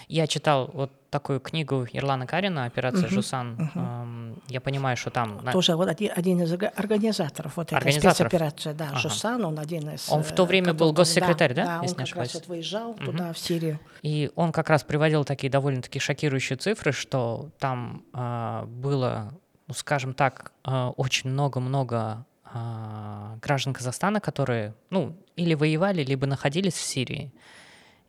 [0.08, 3.70] Я читал вот такую книгу Ирлана Карина «Операция uh-huh, Жусан».
[3.74, 4.42] Uh-huh.
[4.48, 5.40] Я понимаю, что там...
[5.52, 8.98] Тоже вот один, один из организаторов вот этой спецоперации, да, ага.
[8.98, 10.08] Жусан, он один из...
[10.10, 11.64] Он в то время был госсекретарь, да?
[11.64, 13.04] Да, он как раз вот выезжал uh-huh.
[13.04, 13.80] туда, в Сирию.
[14.02, 19.32] И он как раз приводил такие довольно-таки шокирующие цифры, что там э, было,
[19.66, 26.74] ну, скажем так, э, очень много-много э, граждан Казахстана, которые, ну, или воевали, либо находились
[26.74, 27.32] в Сирии.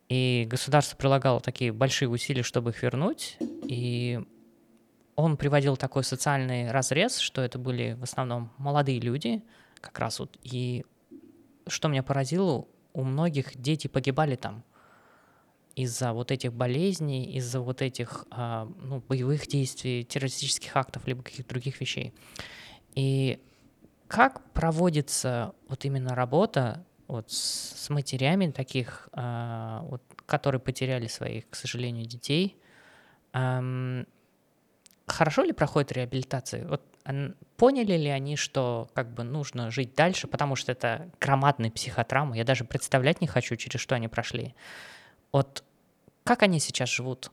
[0.10, 3.38] И государство прилагало такие большие усилия, чтобы их вернуть.
[3.68, 4.20] И
[5.16, 9.44] он приводил такой социальный разрез, что это были в основном молодые люди,
[9.82, 10.38] как раз вот.
[10.44, 10.86] И
[11.68, 14.64] что меня поразило, у многих дети погибали там
[15.76, 21.50] из-за вот этих болезней, из-за вот этих а, ну, боевых действий, террористических актов, либо каких-то
[21.50, 22.14] других вещей.
[22.96, 23.40] И
[24.08, 31.56] как проводится вот именно работа вот с, матерями таких, э, вот, которые потеряли своих, к
[31.56, 32.58] сожалению, детей.
[33.34, 34.06] Эм,
[35.06, 36.68] хорошо ли проходит реабилитация?
[36.68, 36.82] Вот
[37.56, 42.44] поняли ли они, что как бы нужно жить дальше, потому что это громадная психотравма, я
[42.44, 44.54] даже представлять не хочу, через что они прошли.
[45.32, 45.64] Вот
[46.24, 47.32] как они сейчас живут?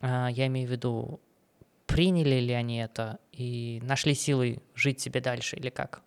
[0.00, 1.20] Э, я имею в виду
[1.86, 6.02] приняли ли они это и нашли силы жить себе дальше или как?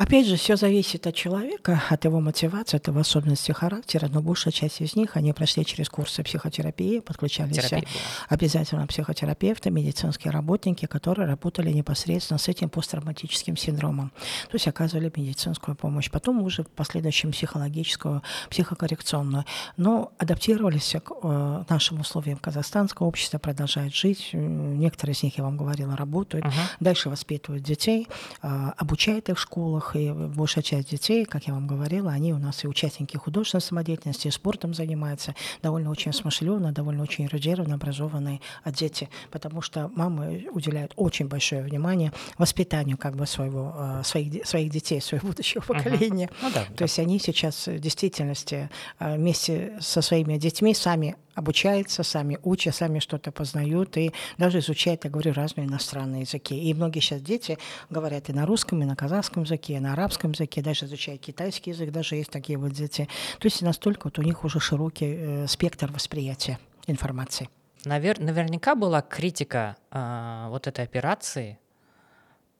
[0.00, 4.50] Опять же, все зависит от человека, от его мотивации, от его особенностей характера, но большая
[4.50, 7.86] часть из них, они прошли через курсы психотерапии, подключались Терапия
[8.30, 14.10] обязательно психотерапевты, медицинские работники, которые работали непосредственно с этим посттравматическим синдромом.
[14.50, 16.10] То есть оказывали медицинскую помощь.
[16.10, 19.44] Потом уже в последующем психологическую, психокоррекционную.
[19.76, 22.38] Но адаптировались к э, нашим условиям.
[22.38, 24.30] Казахстанское общество продолжает жить.
[24.32, 26.46] Некоторые из них, я вам говорила, работают.
[26.46, 26.52] Uh-huh.
[26.80, 28.08] Дальше воспитывают детей,
[28.42, 32.38] э, обучают их в школах, и большая часть детей, как я вам говорила, они у
[32.38, 38.40] нас и участники художественной самодеятельности, и спортом занимаются, довольно очень смышленые, довольно очень эрудированно образованные
[38.66, 44.70] дети, потому что мамы уделяют очень большое внимание воспитанию как бы своего, э, своих, своих
[44.70, 46.26] детей, своего будущего поколения.
[46.26, 46.42] Uh-huh.
[46.42, 46.84] Ну, да, То да.
[46.84, 53.00] есть они сейчас в действительности э, вместе со своими детьми сами обучаются, сами учат, сами
[53.00, 56.54] что-то познают и даже изучают, я говорю, разные иностранные языки.
[56.54, 60.32] И многие сейчас дети говорят и на русском, и на казахском языке, и на арабском
[60.32, 63.08] языке, даже изучают китайский язык, даже есть такие вот дети.
[63.38, 67.48] То есть настолько вот у них уже широкий э, спектр восприятия информации.
[67.84, 71.58] Навер- наверняка была критика э, вот этой операции.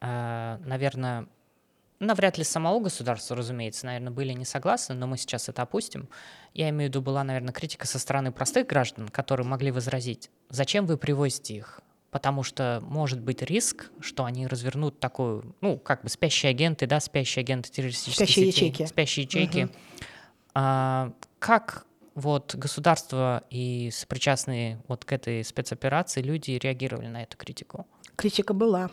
[0.00, 1.26] Э, наверное,
[2.00, 6.08] навряд ли самого государства, разумеется, наверное, были не согласны, но мы сейчас это опустим.
[6.54, 10.86] Я имею в виду, была, наверное, критика со стороны простых граждан, которые могли возразить, зачем
[10.86, 11.80] вы привозите их?
[12.10, 16.98] Потому что может быть риск, что они развернут такую, ну, как бы спящие агенты, да,
[16.98, 18.88] спящие агенты террористических спящие сетей, ячейки.
[18.88, 19.64] спящие ячейки.
[19.64, 19.72] Угу.
[20.54, 21.86] А, как
[22.16, 27.86] вот государство и сопричастные вот к этой спецоперации люди реагировали на эту критику?
[28.20, 28.90] Критика была.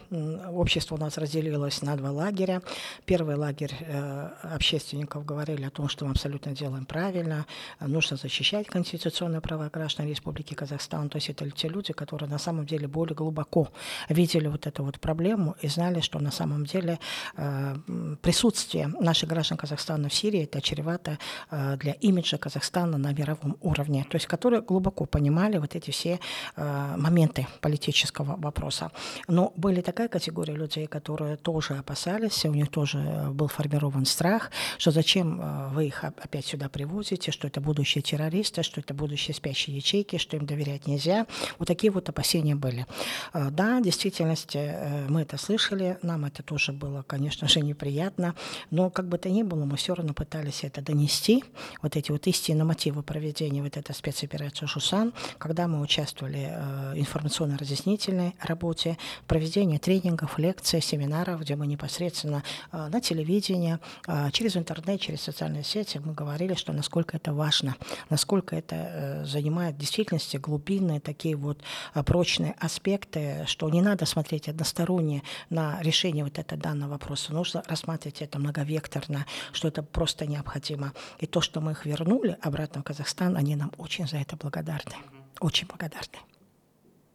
[0.54, 2.62] Общество у нас разделилось на два лагеря.
[3.04, 7.46] Первый лагерь э, общественников говорили о том, что мы абсолютно делаем правильно,
[7.82, 11.10] нужно защищать конституционные права граждан Республики Казахстан.
[11.10, 13.68] То есть это те люди, которые на самом деле более глубоко
[14.08, 16.98] видели вот эту вот проблему и знали, что на самом деле
[17.36, 17.76] э,
[18.22, 21.18] присутствие наших граждан Казахстана в Сирии это чревато
[21.52, 24.06] э, для имиджа Казахстана на мировом уровне.
[24.10, 26.18] То есть которые глубоко понимали вот эти все
[26.56, 28.90] моменты политического вопроса.
[29.28, 34.52] Но были такая категория людей, которые тоже опасались, у них тоже э, был формирован страх,
[34.78, 39.34] что зачем э, вы их опять сюда привозите, что это будущие террористы, что это будущие
[39.34, 41.26] спящие ячейки, что им доверять нельзя.
[41.60, 42.86] Вот такие вот опасения были.
[43.34, 48.36] Э, да, в действительности мы это слышали, нам это тоже было, конечно же, неприятно,
[48.72, 51.44] но как бы то ни было, мы все равно пытались это донести,
[51.82, 58.36] вот эти вот истинные мотивы проведения вот этой спецоперации «Жусан», когда мы участвовали в информационно-разъяснительной
[58.42, 65.22] работе, проведение тренингов, лекций, семинаров, где мы непосредственно а, на телевидении, а, через интернет, через
[65.22, 67.76] социальные сети мы говорили, что насколько это важно,
[68.10, 71.60] насколько это э, занимает в действительности глубинные такие вот
[71.94, 77.64] а, прочные аспекты, что не надо смотреть односторонне на решение вот этого данного вопроса, нужно
[77.68, 80.94] рассматривать это многовекторно, что это просто необходимо.
[81.20, 84.96] И то, что мы их вернули обратно в Казахстан, они нам очень за это благодарны,
[85.40, 86.18] очень благодарны.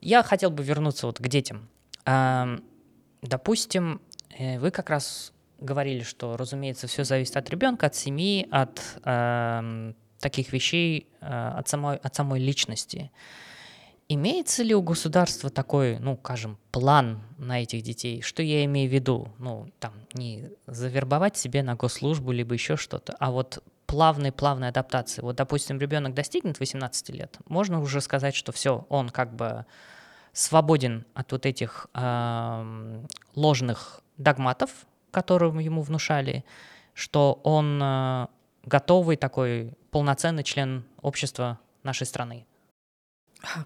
[0.01, 1.69] Я хотел бы вернуться вот к детям.
[2.05, 4.01] Допустим,
[4.37, 8.81] э, вы как раз говорили, что, разумеется, все зависит от ребенка, от семьи, от
[10.23, 13.11] таких вещей, э, от, самой, от самой личности.
[14.09, 18.23] Имеется ли у государства такой, ну, скажем, план на этих детей?
[18.23, 19.29] Что я имею в виду?
[19.39, 25.23] Ну, там, не завербовать себе на госслужбу, либо еще что-то, а вот плавной плавной адаптации.
[25.23, 29.67] Вот, допустим, ребенок достигнет 18 лет, можно уже сказать, что все, он как бы
[30.33, 33.05] свободен от вот этих э,
[33.35, 34.71] ложных догматов,
[35.11, 36.45] которые ему внушали,
[36.95, 38.27] что он э,
[38.65, 42.47] готовый такой полноценный член общества нашей страны.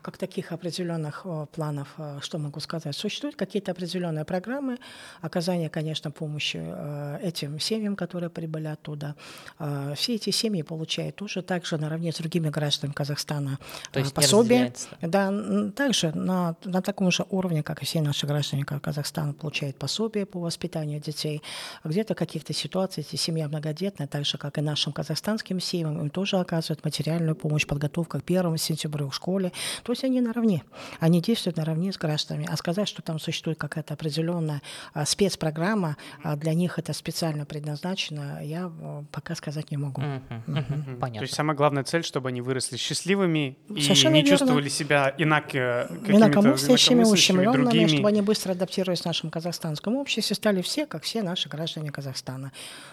[0.02, 2.96] Как таких определенных планов, э, что могу сказать?
[2.96, 4.78] Существуют какие-то определенные программы
[5.20, 9.14] оказания, конечно, помощи э, этим семьям, которые прибыли оттуда.
[9.58, 13.58] Э, все эти семьи получают тоже также наравне с другими гражданами Казахстана
[13.92, 14.72] То есть пособие.
[15.02, 15.32] Да,
[15.74, 20.40] также на, на таком же уровне, как и все наши граждане Казахстана получают пособие по
[20.40, 21.42] воспитанию детей.
[21.84, 26.10] Где-то в каких-то ситуациях, если семья многодетная, так же, как и нашим казахстанским семьям, им
[26.10, 29.52] тоже оказывают материальную помощь, подготовка к первому сентября в школе.
[29.82, 30.64] То есть они наравне,
[31.00, 32.46] они действуют наравне с гражданами.
[32.50, 34.62] А сказать, что там существует какая-то определенная
[34.94, 40.02] а, спецпрограмма, а для них это специально предназначено, я а, пока сказать не могу.
[40.46, 41.18] Понятно.
[41.18, 44.38] То есть самая главная цель, чтобы они выросли счастливыми и Совершенно не верно.
[44.38, 47.88] чувствовали себя инако инакомыслящими, ущемленными, другими.
[47.88, 52.52] чтобы они быстро адаптировались в нашем казахстанском обществе, стали все, как все наши граждане Казахстана.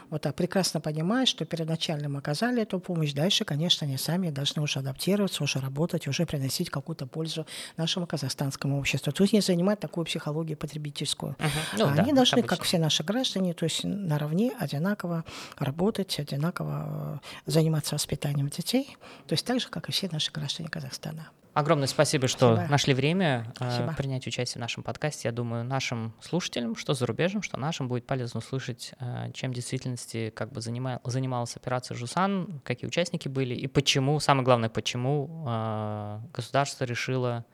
[0.10, 4.62] Вот так прекрасно понимают, что первоначально мы оказали эту помощь, дальше, конечно, они сами должны
[4.62, 7.46] уже адаптироваться, уже работать, уже приносить приносить какую-то пользу
[7.78, 9.12] нашему казахстанскому обществу.
[9.12, 11.36] То есть не занимать такую психологию потребительскую.
[11.40, 11.78] Uh-huh.
[11.78, 15.24] Ну, Они да, должны, как все наши граждане, то есть наравне одинаково
[15.60, 18.98] работать, одинаково э, заниматься воспитанием детей,
[19.28, 21.30] то есть так же, как и все наши граждане Казахстана.
[21.54, 22.72] Огромное спасибо, что спасибо.
[22.72, 23.94] нашли время э, спасибо.
[23.96, 25.28] принять участие в нашем подкасте.
[25.28, 30.32] Я думаю, нашим слушателям, что зарубежным, что нашим, будет полезно услышать, э, чем в действительности
[30.36, 36.20] как бы занимал, занималась операция «Жусан», какие участники были и почему, самое главное, почему э,
[36.34, 37.46] государство решило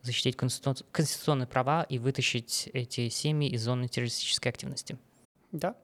[0.00, 4.98] защитить конституционные права и вытащить эти семьи из зоны террористической активности.
[5.52, 5.74] Да.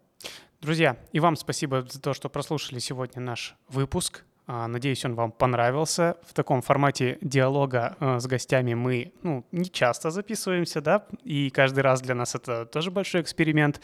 [0.61, 4.25] Друзья, и вам спасибо за то, что прослушали сегодня наш выпуск.
[4.51, 6.16] А, надеюсь, он вам понравился.
[6.26, 11.80] В таком формате диалога э, с гостями мы ну, не часто записываемся, да, и каждый
[11.80, 13.82] раз для нас это тоже большой эксперимент.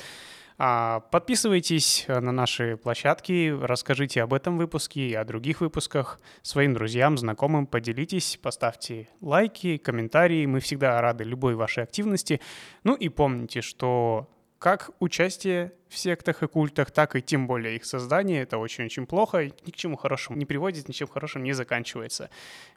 [0.56, 7.18] А, подписывайтесь на наши площадки, расскажите об этом выпуске и о других выпусках своим друзьям,
[7.18, 10.46] знакомым, поделитесь, поставьте лайки, комментарии.
[10.46, 12.40] Мы всегда рады любой вашей активности.
[12.84, 14.30] Ну и помните, что
[14.64, 18.40] как участие в сектах и культах, так и тем более их создание.
[18.40, 22.30] Это очень-очень плохо, ни к чему хорошему не приводит, ничем хорошим не заканчивается.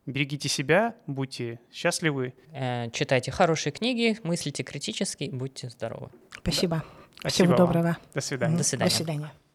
[0.05, 2.33] Берегите себя, будьте счастливы.
[2.51, 6.09] Э, читайте хорошие книги, мыслите критически, будьте здоровы.
[6.41, 6.75] Спасибо.
[6.75, 7.19] Да.
[7.19, 7.97] Спасибо Всего доброго.
[8.13, 8.57] До свидания.
[8.57, 8.89] До свидания.
[8.89, 9.46] До свидания.